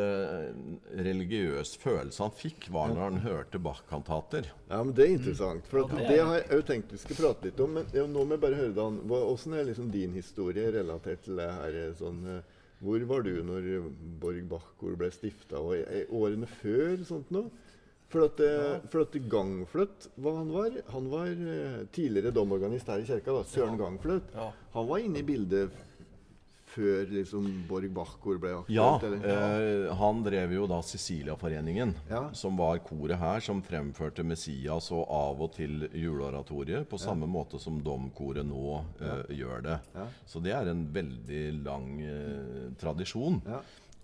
[0.95, 4.47] religiøs følelse han fikk, var når han hørte Bach-kantater.
[4.69, 5.65] Ja, men Det er interessant.
[5.67, 7.73] For at Ja, det det, har jeg òg tenkt vi skal prate litt om.
[7.75, 11.41] Men ja, nå må jeg bare høre Dan, åssen er liksom din historie relatert til
[11.41, 11.79] det her?
[11.99, 12.21] sånn,
[12.81, 13.67] Hvor var du når
[14.21, 15.75] Borg Bach-kor ble stifta, og
[16.17, 17.03] årene før?
[17.05, 17.51] sånt noe?
[18.11, 18.79] For at, ja.
[18.91, 23.31] for at Gangfløt, hva han var Han var eh, tidligere domorganist her i kirka.
[23.37, 24.33] da, Søren Gangfløt.
[24.35, 24.49] Ja.
[24.73, 25.71] Han var inne i bildet
[26.71, 28.71] før liksom Borg Bach-kor ble aktuelt?
[28.71, 29.25] Ja, eller?
[29.87, 32.29] eh, han drev jo da Cecilia-foreningen, Ja.
[32.33, 37.59] som var koret her som fremførte Messias og av og til juleoratoriet, på samme måte
[37.59, 39.79] som domkoret nå eh, gjør det.
[39.95, 40.07] Ja.
[40.25, 43.41] Så det er en veldig lang eh, tradisjon.
[43.45, 43.61] Ja.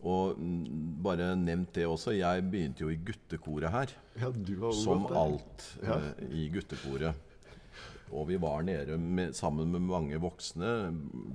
[0.08, 0.60] Og m,
[1.01, 3.88] bare nevnt det også, jeg begynte jo i guttekoret her.
[4.21, 5.95] ja, du har Som alt Ja.
[5.97, 7.15] eh, i guttekoret.
[8.12, 10.70] Og vi var nede med, sammen med mange voksne,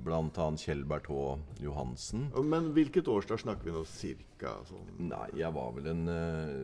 [0.03, 0.47] bl.a.
[0.57, 2.29] Kjell Berthaa Johansen.
[2.49, 4.55] Men hvilket årsdag snakker vi nå cirka?
[4.69, 4.87] Sånn?
[5.11, 6.63] Nei, jeg var vel en eh,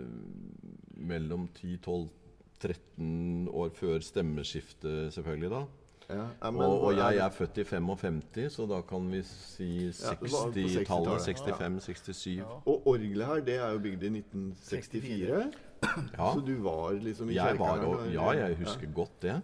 [1.10, 5.62] mellom 10-12-13 år før stemmeskiftet, selvfølgelig, da.
[6.10, 9.68] Ja, ja, men og, og jeg er født i 55, så da kan vi si
[9.92, 11.28] Ja, det var på 60-tallet.
[11.28, 11.84] 60-tallet.
[11.86, 12.32] 65-67.
[12.40, 12.56] Ja.
[12.66, 15.44] Og orgelet her, det er jo bygd i 1964.
[16.18, 19.38] Ja, Så du var liksom i når- ja, jeg husker godt det.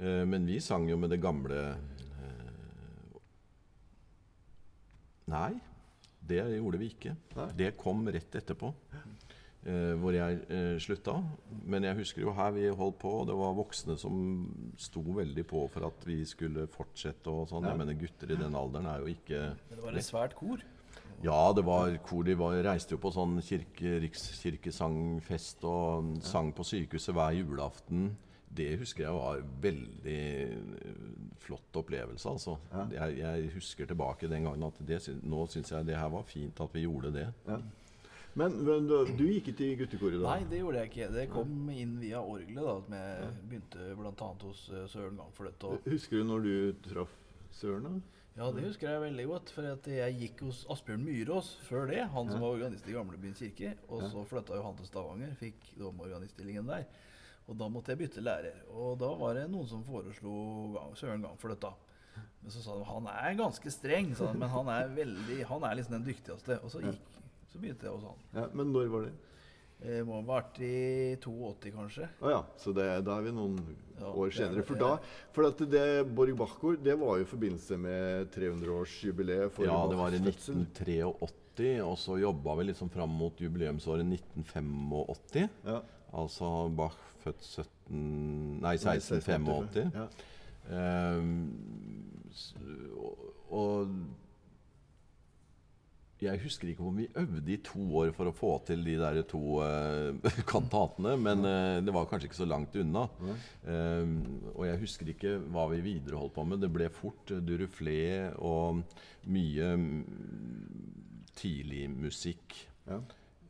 [0.00, 3.18] Eh, Men vi sang jo med det gamle eh,
[5.30, 5.52] Nei,
[6.26, 7.12] det gjorde vi ikke.
[7.36, 7.48] Nei.
[7.58, 8.72] Det kom rett etterpå,
[9.62, 10.40] eh, hvor jeg
[10.82, 11.14] slutta.
[11.70, 14.16] Men jeg husker jo her vi holdt på, og det var voksne som
[14.80, 17.68] sto veldig på for at vi skulle fortsette og sånn.
[17.68, 20.64] Jeg mener, gutter i den alderen er jo ikke Men det var et svært kor.
[21.22, 22.24] ja, det var kor.
[22.26, 28.16] De var, reiste jo på sånn kirke, rikskirkesangfest og sang på sykehuset hver julaften.
[28.50, 30.14] Det husker jeg var veldig
[30.50, 30.94] eh,
[31.38, 32.56] flott opplevelse, altså.
[32.72, 32.86] Ja.
[32.96, 36.58] Jeg, jeg husker tilbake den gangen at det, nå syns jeg det her var fint
[36.60, 37.28] at vi gjorde det.
[37.46, 40.34] Men, men du, du gikk ikke i guttekoret da?
[40.36, 41.08] Nei, det gjorde jeg ikke.
[41.16, 42.62] Det kom inn via orgelet.
[42.62, 44.30] da, at Jeg begynte bl.a.
[44.44, 45.66] hos eh, Søren Gangfløt.
[45.66, 46.54] Og, Husker du når du
[46.90, 47.14] traff
[47.54, 47.86] Søren?
[47.88, 48.18] da?
[48.38, 49.50] ja, det husker jeg veldig godt.
[49.54, 52.04] For at jeg gikk hos Asbjørn Myrås før det.
[52.14, 53.74] Han som var organist i Gamlebyen kirke.
[53.90, 56.86] Og så flytta jo han til Stavanger, fikk domorganiststillingen der.
[57.50, 58.60] Og da måtte jeg bytte lærer.
[58.70, 60.32] Og da var det noen som foreslo
[60.76, 61.72] Gang- Søren dette.
[62.40, 65.64] Men så sa de han er ganske streng, sa de, men han er veldig, han
[65.66, 66.60] er liksom den dyktigste.
[66.64, 67.02] Og så, gikk,
[67.52, 68.22] så begynte jeg hos han.
[68.38, 69.12] Ja, men når var det?
[69.80, 72.08] Det må ha vært i 82, kanskje.
[72.20, 73.56] Å ja, så det, da er vi noen
[73.98, 74.64] Ja, år er senere.
[74.68, 74.90] For da,
[75.32, 75.84] for at det
[76.16, 81.80] Borg Bach-kor, det var jo i forbindelse med 300-årsjubileet for Ja, det var i 1983,
[81.84, 85.48] og så jobba vi liksom fram mot jubileumsåret 1985.
[85.64, 85.80] Ja.
[86.12, 88.60] Altså Bach født 17...
[88.62, 89.92] Nei, 1685.
[89.94, 90.06] Ja.
[90.70, 91.34] Ehm,
[92.32, 92.54] s-
[93.50, 93.88] og,
[96.20, 99.22] jeg husker ikke om vi øvde i to år for å få til de der
[99.28, 100.12] to uh,
[100.52, 103.06] kantatene, men uh, det var kanskje ikke så langt unna.
[103.64, 104.18] Ehm,
[104.52, 106.60] og jeg husker ikke hva vi videre holdt på med.
[106.60, 108.02] Det ble fort uh, Duruflé
[108.36, 108.82] og
[109.32, 110.02] mye mm,
[111.40, 112.58] tidlig musikk.
[112.90, 113.00] Ja.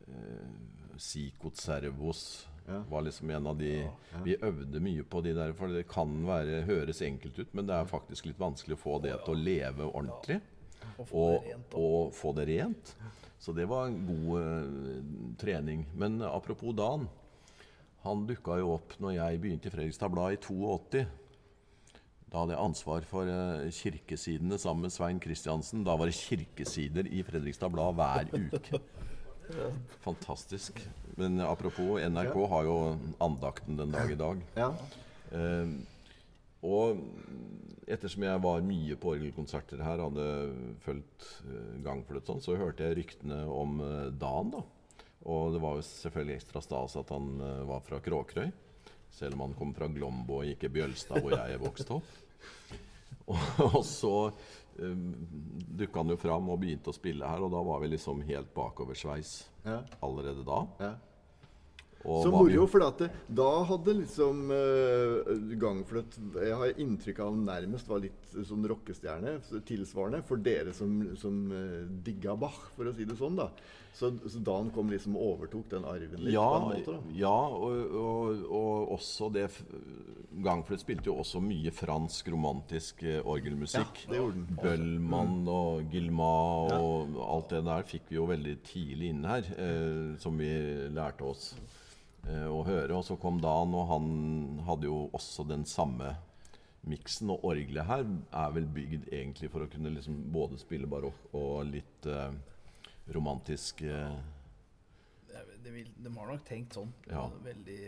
[0.07, 0.55] Uh,
[1.01, 2.23] Sikot Servos
[2.71, 2.81] Ja.
[2.89, 3.71] var liksom en av de.
[4.23, 7.75] Vi øvde mye på de der, for det kan være, høres enkelt ut, men det
[7.77, 10.39] er faktisk litt vanskelig å få det til å leve ordentlig.
[10.97, 11.73] Og få rent.
[11.77, 12.93] og få det rent.
[13.41, 15.85] Så det var en god uh, trening.
[15.97, 17.07] Men apropos Dan.
[18.01, 21.03] Han dukka jo opp når jeg begynte i Fredrikstad Blad i 82.
[22.31, 25.83] Da hadde jeg ansvar for uh, kirkesidene sammen med Svein Kristiansen.
[25.85, 28.81] Da var det kirkesider i Fredrikstad Blad hver uke.
[30.05, 30.79] Fantastisk.
[31.19, 32.75] Men apropos, NRK har jo
[33.21, 34.43] andakten den dag i dag.
[34.57, 34.69] Ja.
[35.35, 35.73] Eh,
[36.61, 37.01] og
[37.91, 40.27] ettersom jeg var mye på orgelkonserter her, hadde
[40.85, 41.27] fulgt
[41.83, 44.53] gang for det sånn, så hørte jeg ryktene om uh, Dan.
[44.53, 44.61] da.
[45.29, 48.51] Og det var jo selvfølgelig ekstra stas at han uh, var fra Kråkerøy.
[49.11, 52.13] Selv om han kom fra Glombo og ikke Bjølstad, hvor jeg vokste opp.
[53.27, 53.37] Og,
[53.67, 54.15] og så
[54.81, 58.53] dukka han jo fram og begynte å spille her, og da var vi liksom helt
[58.57, 59.81] bakoversveis Ja.
[60.01, 60.65] allerede da.
[60.81, 60.93] Ja.
[62.01, 67.35] Og Så moro, for at det, da hadde liksom uh, Gangfløt Jeg har inntrykk av
[67.37, 69.35] nærmest var litt sånn rockestjerne
[69.69, 73.37] tilsvarende for dere som, som uh, digga Bach, for å si det sånn.
[73.37, 73.51] da
[73.93, 76.93] Så, så Dan kom liksom og overtok den arven litt Ja, på en måte.
[76.95, 83.19] da ja og, og, og også det f- spilte jo også mye fransk romantisk eh,
[83.27, 84.05] orgelmusikk.
[84.05, 84.57] Ja, det gjorde den.
[84.63, 86.31] Bøllmann og Gilma
[86.79, 90.49] og alt det der fikk vi jo veldig tidlig inn her, eh, som vi
[90.95, 91.51] lærte oss
[92.27, 92.95] eh, å høre.
[92.95, 96.15] Og så kom Dan, og han hadde jo også den samme
[96.87, 97.29] miksen.
[97.35, 101.67] Og orgelet her er vel bygd egentlig for å kunne liksom både spille barokk og
[101.75, 102.31] litt eh,
[103.07, 104.19] romantisk eh,
[105.63, 106.91] De, vil, de har nok tenkt sånn.
[107.09, 107.27] Ja.
[107.45, 107.79] Veldig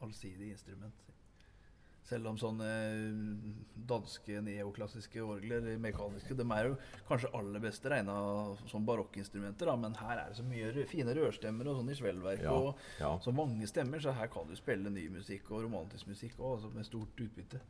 [0.00, 1.06] allsidig instrument.
[2.10, 2.66] Selv om sånne
[3.86, 8.14] danske neoklassiske orgler, mekaniske, de er jo kanskje aller beste regna
[8.70, 12.42] som barokkinstrumenter, da, men her er det så mye fine rørstemmer og sånn i svelvverk,
[12.46, 13.12] Ja, og ja.
[13.22, 16.72] så mange stemmer, så her kan du spille ny musikk og romantisk musikk også, altså
[16.74, 17.60] med stort utbytte.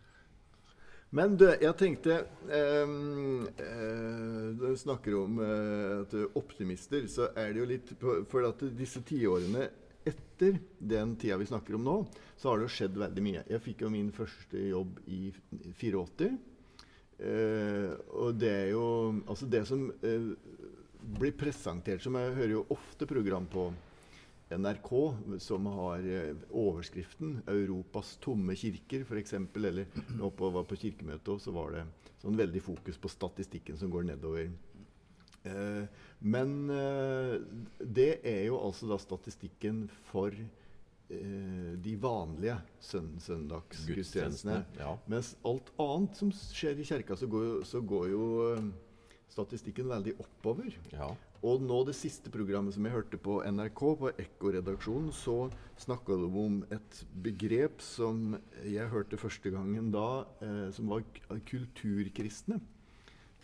[1.16, 7.32] Men du, jeg tenkte når eh, Du snakker om eh, at du er optimister, så
[7.34, 7.94] er det jo litt
[8.30, 9.68] For at disse tiårene
[10.06, 11.94] etter den tida vi snakker om nå,
[12.40, 13.42] så har det jo skjedd veldig mye.
[13.52, 15.18] Jeg fikk jo min første jobb i
[15.76, 16.30] 84.
[17.20, 18.86] Eh, og det er jo
[19.28, 20.30] Altså, det som eh,
[21.20, 23.68] blir presentert som Jeg hører jo ofte program på
[24.50, 29.36] NRK som har eh, overskriften 'Europas tomme kirker', f.eks.
[29.54, 29.86] Eller
[30.18, 31.84] nå på, var på kirkemøtet, og så var det
[32.22, 34.50] sånn veldig fokus på statistikken som går nedover.
[35.46, 35.84] Eh,
[36.20, 37.36] men eh,
[37.78, 44.64] det er jo altså da statistikken for eh, de vanlige søn søndagsgudstjenestene.
[44.82, 44.96] Ja.
[45.06, 48.70] Mens alt annet som skjer i kjerka, så går så går jo eh,
[49.30, 50.74] statistikken veldig oppover.
[50.92, 51.14] ja.
[51.42, 55.46] Og nå det siste programmet som jeg hørte på NRK, på Ekko-redaksjonen, så
[55.80, 58.34] snakka de om et begrep som
[58.68, 61.06] jeg hørte første gangen da, eh, som var
[61.48, 62.60] kulturkristne.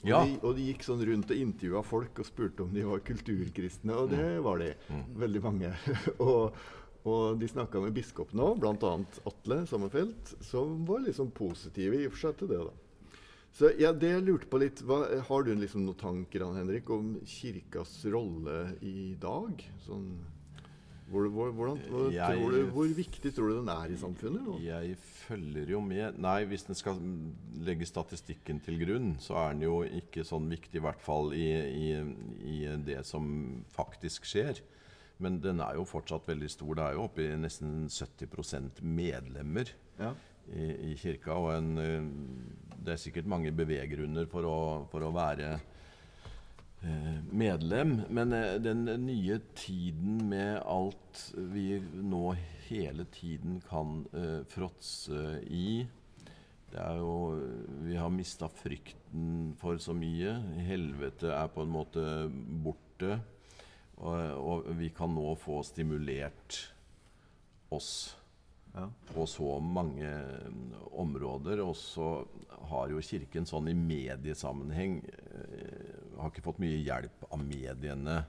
[0.04, 0.24] Og, Ja.
[0.26, 3.94] de, og de gikk sånn rundt og intervjua folk og spurte om de var kulturkristne,
[3.96, 4.74] og det var de.
[5.16, 5.72] Veldig mange.
[6.20, 6.52] og,
[7.09, 8.92] og de snakka med biskopen òg, bl.a.
[9.30, 12.61] Atle Sommerfelt, som var liksom positive i og for seg til det.
[12.68, 12.74] da.
[13.56, 14.98] Så ja, det jeg lurte på litt, hva,
[15.30, 19.62] Har du liksom noen tanker Henrik, om kirkas rolle i dag?
[19.86, 20.10] Sånn,
[21.08, 24.42] hvor, hvor, hvordan, hvor, Jeg- du, hvor viktig tror du den er i samfunnet?
[24.44, 24.58] nå?
[24.60, 27.00] Jeg følger jo med Nei, hvis den skal
[27.64, 31.46] legge statistikken til grunn, så er den jo ikke sånn viktig, i hvert fall i,
[31.46, 31.90] i,
[32.44, 34.60] i det som faktisk skjer.
[35.18, 36.74] Men den er jo fortsatt veldig stor.
[36.76, 40.12] Det er jo oppe i nesten 70 medlemmer Ja.
[40.52, 41.37] I, i kirka.
[41.37, 44.59] Og en, eh, det er sikkert mange beveggrunner for å,
[44.90, 47.98] for å være eh, medlem.
[48.14, 52.24] Men eh, den nye tiden med alt vi nå
[52.66, 54.02] hele tiden kan
[54.50, 55.87] fråtse i
[56.66, 57.38] det er jo,
[57.87, 60.35] Vi har mista frykten for så mye.
[60.66, 62.02] Helvete er på en måte
[62.64, 63.20] borte.
[63.96, 66.59] Og, og vi kan nå få stimulert
[67.72, 68.16] oss
[68.76, 68.90] Ja.
[69.14, 71.62] på så mange mm, områder.
[71.64, 72.26] Og så
[72.70, 78.22] har jo Kirken sånn i mediesammenheng eh, Har ikke fått mye hjelp av mediene.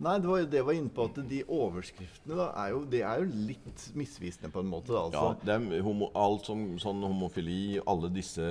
[0.00, 3.02] Nei, det var det jeg var inne på, at de overskriftene da, er jo, det
[3.04, 4.94] er jo litt misvisende på en måte.
[4.94, 5.44] da, Ja, altså.
[5.44, 8.46] det er homo, alt som sånn homofili, alle disse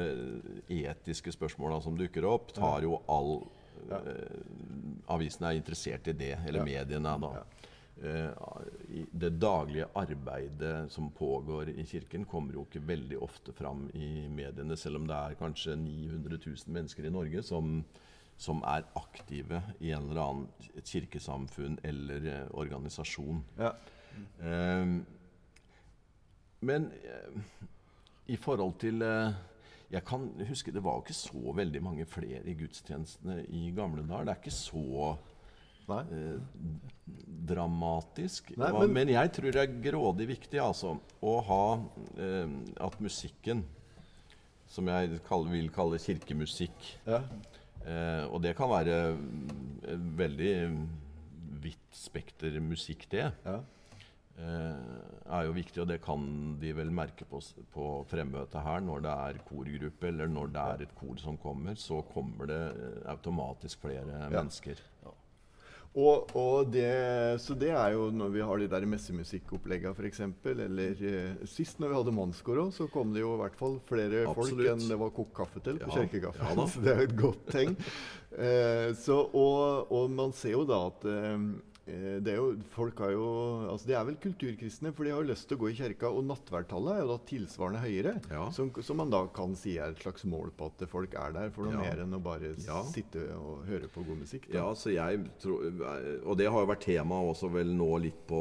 [0.69, 3.39] etiske spørsmåla som dukker opp, tar jo all
[3.89, 4.37] eh,
[5.09, 6.65] Avisene er interessert i det, eller Ja.
[6.69, 7.31] mediene, da.
[7.41, 13.89] Eh, i det daglige arbeidet som pågår i Kirken, kommer jo ikke veldig ofte fram
[13.93, 17.81] i mediene, selv om det er kanskje 900 000 mennesker i Norge som,
[18.39, 23.43] som er aktive i en eller annen et kirkesamfunn eller eh, organisasjon.
[23.59, 23.73] Ja.
[24.43, 25.01] Ehm,
[26.59, 27.39] men eh,
[28.27, 29.31] i forhold til eh,
[29.91, 34.03] Jeg kan huske det var jo ikke så veldig mange flere i gudstjenestene i gamle
[34.05, 34.27] dager.
[34.27, 35.28] Det er ikke så eh,
[37.49, 38.51] dramatisk.
[38.57, 41.63] Nei, men- men, jeg tror det er grådig viktig altså, å ha
[42.17, 42.47] eh,
[42.79, 43.63] at musikken,
[44.69, 47.23] som jeg kaller, vil kalle kirkemusikk Ja.
[47.85, 50.53] Eh, og det kan være mm, veldig
[51.63, 53.31] vidt spekter musikk, det.
[53.45, 53.61] Ja.
[54.37, 54.75] eh,
[55.31, 57.39] er jo viktig, og det kan de vel merke på,
[57.73, 58.79] på fremmøtet her.
[58.81, 62.59] Når det er korgruppe, eller når det er et kor som kommer, så kommer det
[62.75, 64.77] eh, automatisk flere mennesker.
[65.97, 66.85] Og, og det,
[67.41, 70.21] så det er jo når vi har de der messemusikkoppleggene f.eks.
[70.51, 73.79] Eller eh, sist når vi hadde mannskor òg, så kom det jo i hvert fall
[73.89, 77.09] flere folk enn det var kokt kaffe til på Ja, ja så det er jo
[77.09, 77.73] et godt tegn.
[78.37, 81.49] Eh, så, og, og man ser jo da at eh,
[82.23, 83.25] det er jo, folk har jo,
[83.71, 86.09] altså De er vel kulturkristne, for de har jo lyst til å gå i kirka.
[86.11, 88.13] Og nattverdtallet er jo da tilsvarende høyere.
[88.31, 88.45] Ja.
[88.55, 91.49] Som, som man da kan si er et slags mål på at folk er der
[91.55, 91.81] for noe Ja.
[91.89, 92.83] mer enn å bare Ja.
[92.83, 94.47] sitte og høre på god musikk.
[94.51, 94.57] da.
[94.59, 95.65] Ja, så jeg tror,
[96.25, 98.39] Og det har jo vært tema også vel nå litt på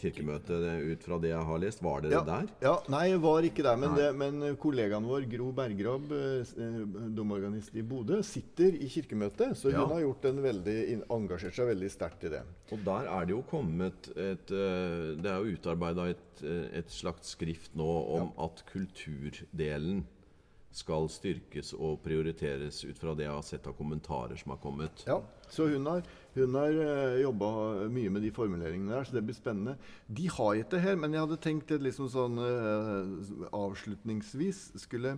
[0.00, 1.82] kirkemøtet, ut fra det jeg har lest.
[1.82, 2.48] Var dere der?
[2.62, 3.76] ja, nei, jeg var ikke der.
[3.80, 6.78] Men, det, men eh, kollegaen vår, Gro Berggrabb, eh, eh,
[7.16, 9.56] domorganist i Bodø, sitter i kirkemøtet.
[9.56, 10.76] Så hun har gjort en veldig,
[11.10, 12.42] engasjert seg veldig sterkt i det.
[12.72, 16.92] Og der er det jo kommet et eh, Det er jo utarbeida et, eh, et
[16.92, 20.04] slags skrift nå om at kulturdelen
[20.76, 25.04] skal styrkes og prioriteres ut fra det jeg har sett av kommentarer som har kommet.
[25.08, 26.02] Ja, Så hun har,
[26.34, 27.48] hun har uh, jobba
[27.92, 29.76] mye med de formuleringene der, så det blir spennende.
[30.06, 35.16] De har ikke det her, men jeg hadde tenkt at liksom sånn eh, avslutningsvis skulle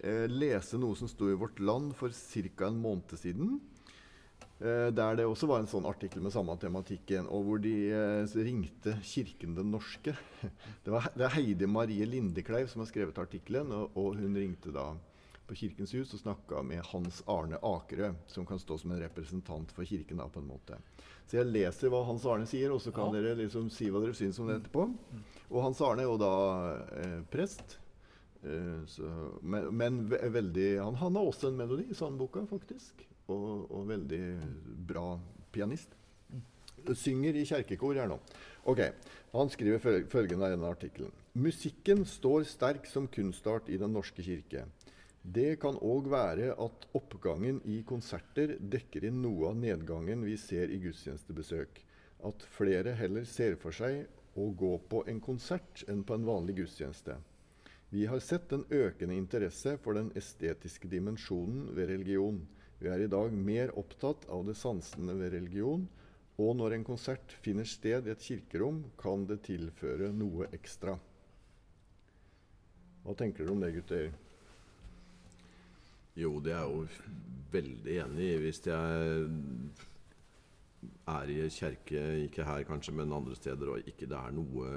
[0.00, 2.72] eh, lese noe som sto i Vårt Land for ca.
[2.72, 3.60] en måned siden.
[4.60, 8.32] Eh, der det også var en sånn artikkel med samme tematikken, og hvor de eh,
[8.42, 10.16] ringte Kirken den norske.
[10.84, 14.72] Det, var, det er Heidi Marie Lindekleiv som har skrevet artikkelen, og, og hun ringte
[14.74, 14.88] da
[15.48, 19.70] på Kirkens hus og snakka med Hans Arne Akerø, som kan stå som en representant
[19.72, 20.18] for kirken.
[20.20, 20.76] da på en måte.
[21.24, 23.20] Så jeg leser hva Hans Arne sier, og så kan Ja.
[23.22, 24.84] dere liksom si hva dere syns om det etterpå.
[25.48, 26.32] Og Hans Arne er jo da
[26.98, 27.78] eh, prest.
[28.42, 29.08] Eh, så,
[29.40, 33.06] men men veldig, han, han har også en melodi i sangboka, faktisk.
[33.28, 34.22] Og, og veldig
[34.88, 35.08] bra
[35.52, 35.92] pianist.
[36.96, 38.16] Synger i kjerkekor her nå.
[38.70, 38.80] Ok,
[39.34, 41.12] Han skriver føl- følgende i denne artikkelen.
[41.36, 44.64] Musikken står sterk som kunstart i Den norske kirke.
[45.22, 50.70] Det kan òg være at oppgangen i konserter dekker inn noe av nedgangen vi ser
[50.72, 51.82] i gudstjenestebesøk.
[52.24, 54.06] At flere heller ser for seg
[54.38, 57.18] å gå på en konsert enn på en vanlig gudstjeneste.
[57.90, 62.40] Vi har sett en økende interesse for den estetiske dimensjonen ved religion.
[62.78, 65.88] Vi er i dag mer opptatt av det sansende ved religion,
[66.38, 70.94] og når en konsert finner sted i et kirkerom, kan det tilføre noe ekstra.
[73.02, 74.12] Hva tenker dere om det, gutter?
[76.18, 76.86] Jo, det er jeg jo
[77.50, 78.38] veldig enig i.
[78.44, 79.26] Hvis jeg
[81.08, 84.70] er i kjerke, ikke her kanskje, men andre steder, og ikke det er noe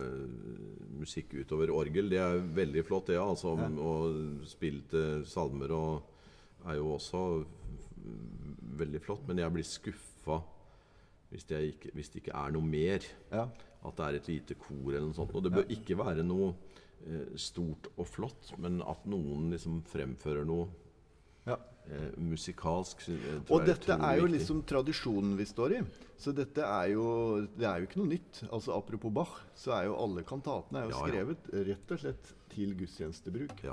[0.97, 3.21] musikk utover orgel, det er veldig flott, det.
[3.21, 3.69] altså, Ja.
[3.69, 6.01] Og spilte salmer og
[6.65, 7.25] er jo også
[8.81, 9.25] veldig flott.
[9.27, 10.41] Men jeg blir skuffa
[11.31, 12.99] hvis, ikke- hvis det ikke er noe mer.
[13.31, 13.47] Ja.
[13.83, 15.33] At det er et lite kor eller noe sånt.
[15.33, 16.53] Og det bør ikke være noe
[17.07, 20.67] eh, stort og flott, men at noen liksom fremfører noe
[21.47, 21.55] ja.
[21.89, 23.07] eh, musikalsk.
[23.09, 24.37] eh, Og dette er jo viktig.
[24.37, 25.81] liksom tradisjonen vi står i.
[26.21, 28.43] Så dette er jo, det er jo ikke noe nytt.
[28.51, 31.01] Altså Apropos Bach, så er jo alle kantatene er jo ja.
[31.07, 33.63] skrevet rett og slett til gudstjenestebruk.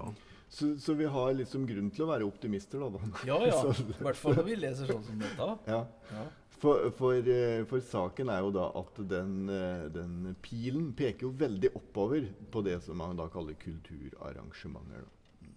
[0.48, 2.88] Så, så vi har liksom grunn til å være optimister, da.
[2.96, 3.22] da.
[3.28, 3.58] Ja, ja.
[4.00, 5.48] I hvert fall når vi leser sånn som dette.
[5.68, 5.80] ja.
[6.12, 6.26] Ja.
[6.58, 11.36] For, for, eh, for saken er jo da at den, eh, den pilen peker jo
[11.38, 15.04] veldig oppover på det som man da kaller kulturarrangementer.
[15.06, 15.52] Da.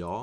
[0.00, 0.14] ja.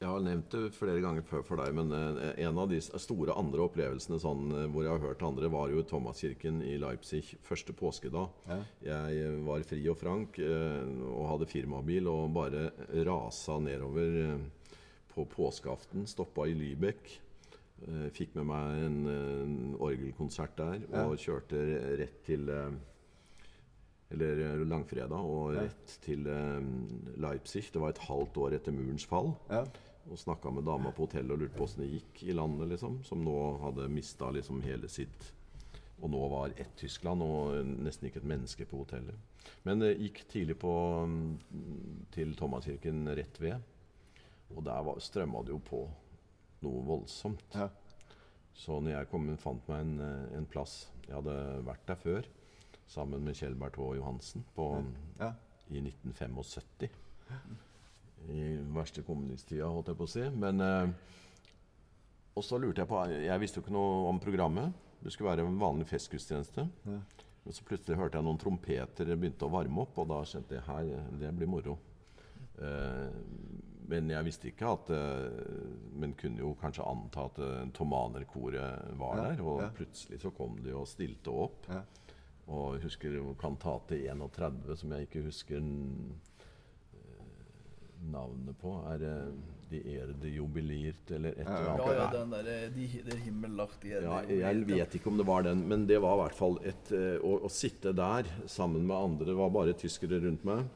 [0.00, 3.34] Jeg har nevnt det flere ganger før for deg, men eh, en av de store
[3.36, 7.74] andre opplevelsene sånn, eh, hvor jeg har hørt andre, var jo Thomaskirken i Leipzig første
[7.76, 8.30] påskedag.
[8.48, 8.56] Ja.
[8.86, 12.70] Jeg eh, var fri og frank og hadde firmabil og bare
[13.04, 14.38] rasa nedover
[15.12, 16.06] på påskeaften.
[16.08, 17.18] Stoppa i Lübeck.
[17.84, 21.04] eh, Fikk med meg en, en orgelkonsert der Ja.
[21.10, 21.60] og kjørte
[22.00, 22.48] rett til
[24.10, 26.24] Eller langfredag og rett til
[27.20, 27.68] Leipzig.
[27.70, 29.34] Det var et halvt år etter murens fall.
[29.52, 29.60] Ja.
[30.08, 33.02] Og snakka med dama på hotellet og lurte på åssen det gikk i landet, liksom.
[33.04, 35.32] Som nå hadde mista liksom hele sitt
[36.02, 39.14] Og nå var ett Tyskland og nesten ikke et menneske på hotellet.
[39.68, 40.70] Men det gikk tidlig på
[41.04, 43.60] mm, til Thomaskirken rett ved.
[44.56, 45.82] Og der var- strømma det jo på
[46.62, 47.44] noe voldsomt.
[47.54, 47.68] Ja.
[48.54, 51.36] Så når jeg kom, fant meg en, eh, en plass Jeg hadde
[51.66, 52.26] vært der før
[52.88, 54.82] sammen med Kjell Berthaa Johansen på,
[55.20, 55.32] Ja.
[55.70, 56.88] i 1975.
[58.28, 60.26] I verste kommunisttida, holdt jeg på å si.
[60.42, 60.92] Men eh,
[62.36, 64.76] Og så lurte jeg på Jeg visste jo ikke noe om programmet.
[65.00, 66.66] Det skulle være en vanlig festgudstjeneste.
[66.84, 67.00] Ja.
[67.40, 70.66] Men så plutselig hørte jeg noen trompeter begynte å varme opp, og da skjønte jeg
[70.66, 70.90] her,
[71.22, 71.78] det blir moro.
[72.60, 73.08] Eh,
[73.90, 75.62] men jeg visste ikke at eh,
[75.98, 79.42] Men kunne jo kanskje anta at uh, Thomanerkoret var Ja, der.
[79.44, 79.70] Og ja.
[79.74, 81.66] plutselig så kom de og stilte opp.
[81.70, 81.82] Ja.
[82.50, 86.29] Og husker kantate 31, som jeg ikke husker eh,
[88.10, 88.74] navnet på.
[88.90, 89.14] Er det
[89.70, 91.74] De Erde Jubiliert, eller et eller ja.
[91.74, 91.86] annet?
[91.86, 95.46] Ja, ja, den der, de, de himmel lagt Ja, jeg vet ikke om det var
[95.46, 98.96] den, men det var i hvert fall et eh, å, å sitte der sammen med
[98.96, 100.66] andre Det var bare tyskere rundt meg.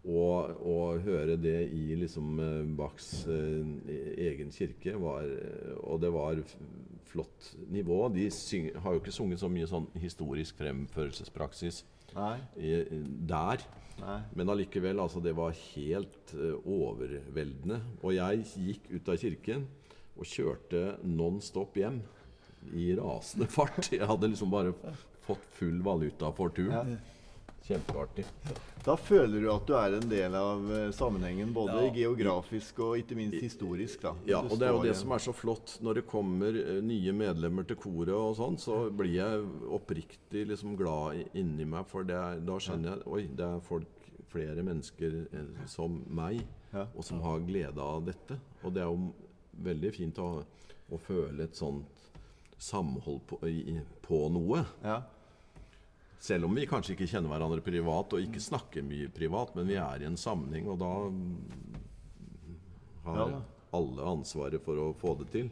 [0.00, 3.90] Og, og høre det i liksom eh, Bachs eh,
[4.30, 6.40] egen kirke var eh, Og det var
[7.10, 8.06] flott nivå.
[8.14, 11.82] De syng, har jo ikke sunget så mye sånn historisk fremførelsespraksis
[12.14, 13.64] der.
[14.00, 14.16] Nei.
[14.36, 17.80] Men allikevel, altså, det var helt uh, overveldende.
[18.02, 19.66] Og jeg gikk ut av kirken
[20.20, 22.00] og kjørte non stop hjem
[22.76, 23.92] i rasende fart.
[23.92, 24.74] Jeg hadde liksom bare
[25.26, 26.96] fått full valuta for turen.
[27.70, 28.24] Kjempeartig.
[28.82, 31.92] Da føler du at du er en del av eh, sammenhengen, både Ja.
[31.94, 34.00] geografisk og ikke minst historisk.
[34.02, 34.14] da.
[34.26, 35.76] Ja, og det er jo det som er så flott.
[35.84, 40.74] Når det kommer eh, nye medlemmer til koret, og sånn, så blir jeg oppriktig liksom
[40.80, 41.86] glad inni meg.
[41.92, 43.86] For det er, da skjønner jeg Oi, det er folk,
[44.30, 46.42] flere mennesker eh, som meg,
[46.94, 48.36] og som har glede av dette.
[48.64, 49.12] Og det er jo
[49.60, 50.28] veldig fint å,
[50.90, 51.86] å føle et sånt
[52.60, 54.64] samhold på, i, på noe.
[54.84, 55.00] Ja.
[56.20, 59.78] Selv om vi kanskje ikke kjenner hverandre privat og ikke snakker mye privat, men vi
[59.80, 61.78] er i en sammenheng, og da mm,
[63.06, 63.40] har Ja da.
[63.78, 65.48] alle ansvaret for å få det til.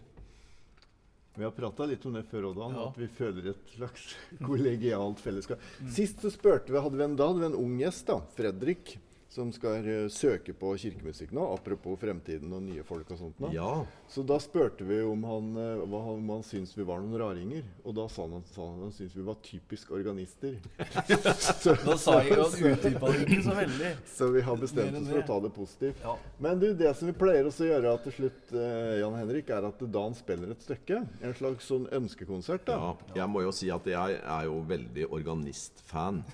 [1.38, 2.88] Vi har prata litt om det før, Oddan, Ja.
[2.90, 4.08] at vi føler et slags
[4.48, 5.62] kollegialt fellesskap.
[5.88, 8.96] Sist så spurte vi, hadde vi en, da hadde vi en ung gjest, da, Fredrik,
[9.28, 13.40] som skal eh, søke på kirkemusikk nå, apropos fremtiden og nye folk og sånt.
[13.42, 13.50] nå.
[13.52, 17.20] Ja, Så da spurte vi om han, eh, hva om han syntes vi var noen
[17.20, 17.66] raringer.
[17.84, 20.56] Og da sa han, sa han han syntes vi var typisk organister.
[21.62, 23.92] så, Da sa jeg at utdypa det ikke så veldig.
[24.14, 26.02] så vi har bestemt oss for å ta det positivt.
[26.08, 26.16] Ja.
[26.48, 29.68] Men du, det som vi pleier også å gjøre til slutt, eh, Jan Henrik, er
[29.68, 31.04] at Dan spiller et stykke.
[31.20, 32.64] En slags sånn ønskekonsert.
[32.72, 32.80] da.
[32.80, 33.20] ja.
[33.22, 36.24] Jeg må jo si at jeg er jo veldig organistfan.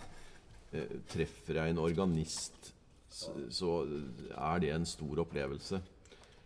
[0.74, 2.72] Eh, treffer jeg en organist,
[3.14, 3.74] så
[4.34, 5.80] er det en stor opplevelse.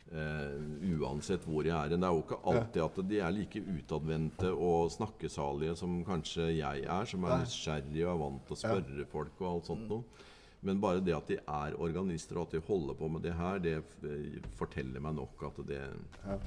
[0.09, 0.55] Uh,
[0.97, 1.91] uansett hvor jeg er.
[1.93, 6.87] Det er jo ikke alltid at de er like utadvendte og snakkesalige som kanskje jeg
[6.87, 10.25] er, som er nysgjerrig og er vant til å spørre folk og alt sånt noe.
[10.65, 13.61] Men bare det at de er organister og at de holder på med det her,
[13.63, 15.85] det eh, forteller meg nok at det,
[16.25, 16.39] det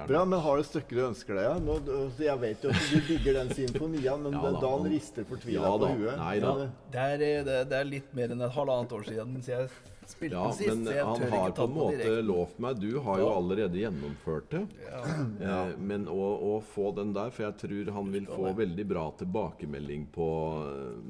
[0.00, 1.44] er Bra, men har du stykker du ønsker deg?
[1.44, 1.54] Ja?
[1.60, 1.78] Nå,
[2.22, 5.62] jeg vet jo at du digger den symfonien, men Ja da, Dan han- rister fortvila
[5.62, 6.16] Ja på huet.
[6.18, 6.52] nei da.
[6.92, 9.68] Det er, eh, det, det er litt mer enn et halvannet år siden jeg
[10.12, 10.68] spilte Ja, den sist.
[10.68, 13.28] men så jeg han tør har ikke på en måte lovt meg Du har jo
[13.32, 14.62] allerede gjennomført det.
[14.88, 15.02] Ja.
[15.42, 16.18] Eh, men å,
[16.48, 20.26] å få den der, for jeg tror han vil få veldig bra tilbakemelding på,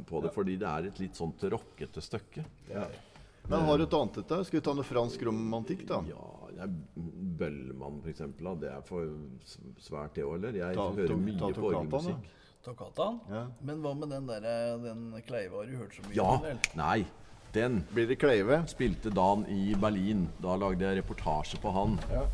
[0.08, 0.30] på det.
[0.34, 2.44] Fordi det er et litt sånt rockete stykke.
[3.48, 4.44] men har du et annet et der?
[4.46, 6.00] Skal vi ta noe fransk romantikk, da?
[6.08, 6.41] Ja,
[7.38, 8.52] Bøllmann, for eksempel.
[8.60, 9.08] Det er for
[9.82, 10.52] svært, det òg, eller?
[10.60, 11.96] Jeg Ta- hører mye ta på toccataen, da.
[11.96, 12.30] orgelmusikk.
[12.64, 13.20] Toccataen.
[13.30, 13.46] Ja.
[13.62, 16.28] Men hva med den der, den Kleiva har du hørt så mye Ja!
[16.36, 16.42] om?
[16.42, 16.58] vel?
[16.76, 17.06] Nei,
[17.52, 18.62] den Blir det Kleive?
[18.68, 20.28] spilte Dan i Berlin.
[20.40, 21.98] Da lagde jeg reportasje på han.
[22.10, 22.26] Ja.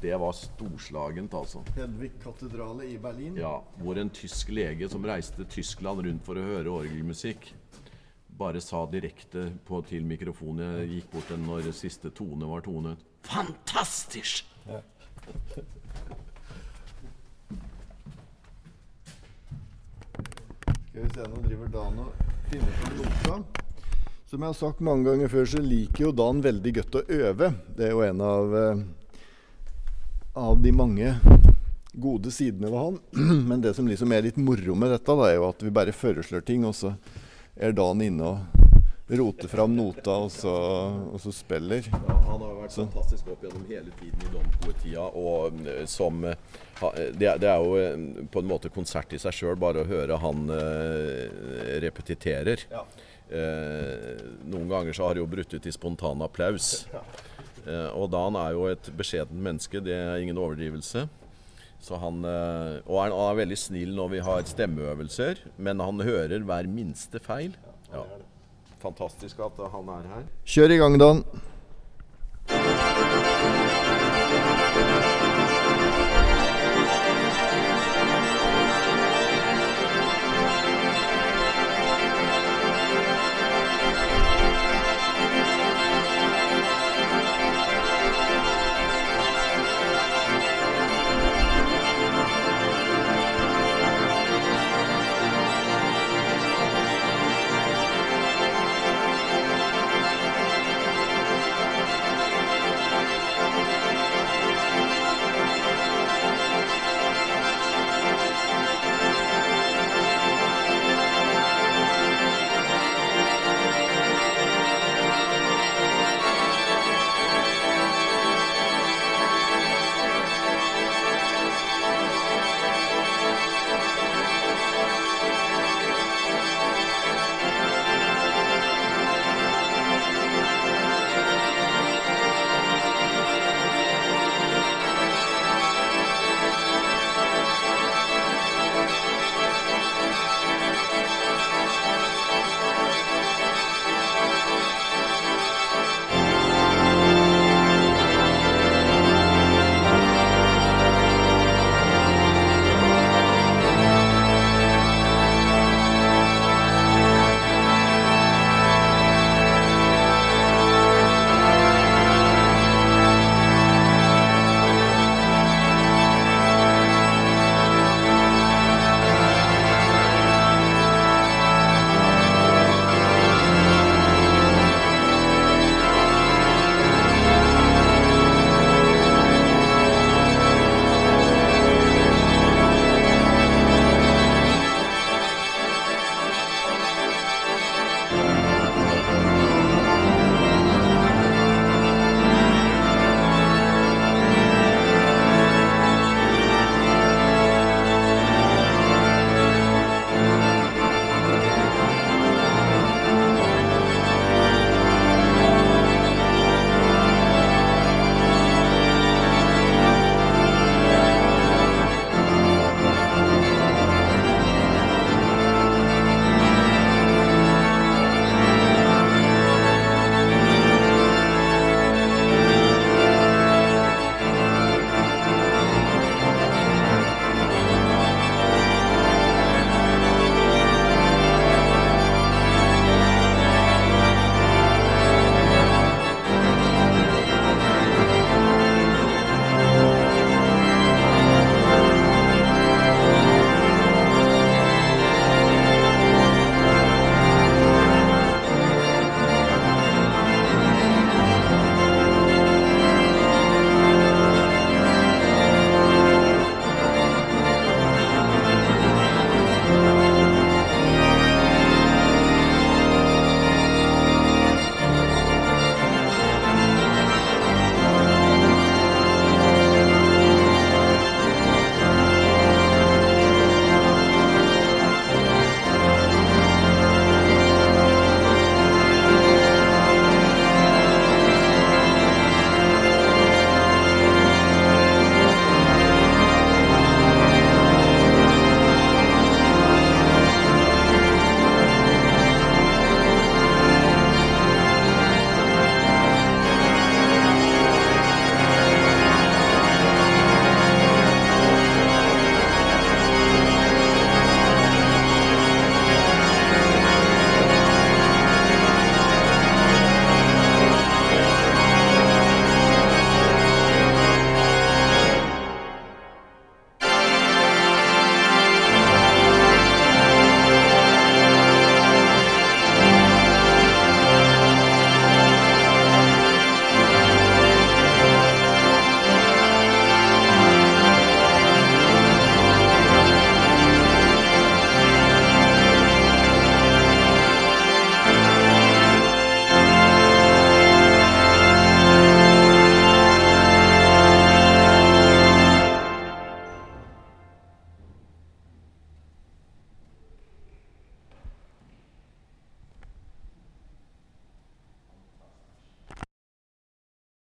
[0.00, 1.60] Det var storslagent, altså.
[1.76, 3.36] Hedvig katedrale i Berlin?
[3.36, 7.52] Ja, hvor en tysk lege som reiste Tyskland rundt for å høre orgelmusikk,
[8.38, 12.96] bare sa direkte på, til mikrofonen Jeg gikk bort den når siste tone var tonet.
[13.22, 14.44] Fantastisk!
[20.90, 22.12] Skal vi se, nå driver Dan og
[22.50, 23.36] finner på nota.
[24.30, 27.52] Som jeg har sagt mange ganger før, så liker jo Dan veldig godt å øve.
[27.76, 28.82] Det er jo en av, eh,
[30.38, 31.14] av de mange
[31.92, 32.98] gode sidene ved han.
[33.48, 35.94] Men det som liksom er litt moro med dette, da, er jo at vi bare
[35.94, 36.94] foreslår ting, og så
[37.56, 38.69] er Dan inne og
[39.10, 40.52] roter fram nota, og så,
[41.14, 41.86] og så spiller.
[41.90, 41.98] Ja,
[42.28, 45.06] han har vært fantastisk opp gjennom hele tiden i domkortida.
[45.18, 46.36] Og eh, som eh,
[47.18, 49.88] det, er- det er jo eh, på en måte konsert i seg sjøl, bare å
[49.88, 52.66] høre han eh, repetiterer.
[52.70, 52.84] Ja.
[53.30, 56.86] Eh, noen ganger så har det jo brutt ut i spontan applaus.
[57.66, 61.06] Eh, og Dan er jo et beskjedent menneske, det er ingen overdrivelse.
[61.80, 66.42] Så han, eh, og han er veldig snill når vi har stemmeøvelser, men han hører
[66.44, 67.54] hver minste feil.
[67.90, 68.02] Ja.
[68.80, 70.26] Fantastisk at han er her.
[70.48, 71.24] Kjør i gang, Dan.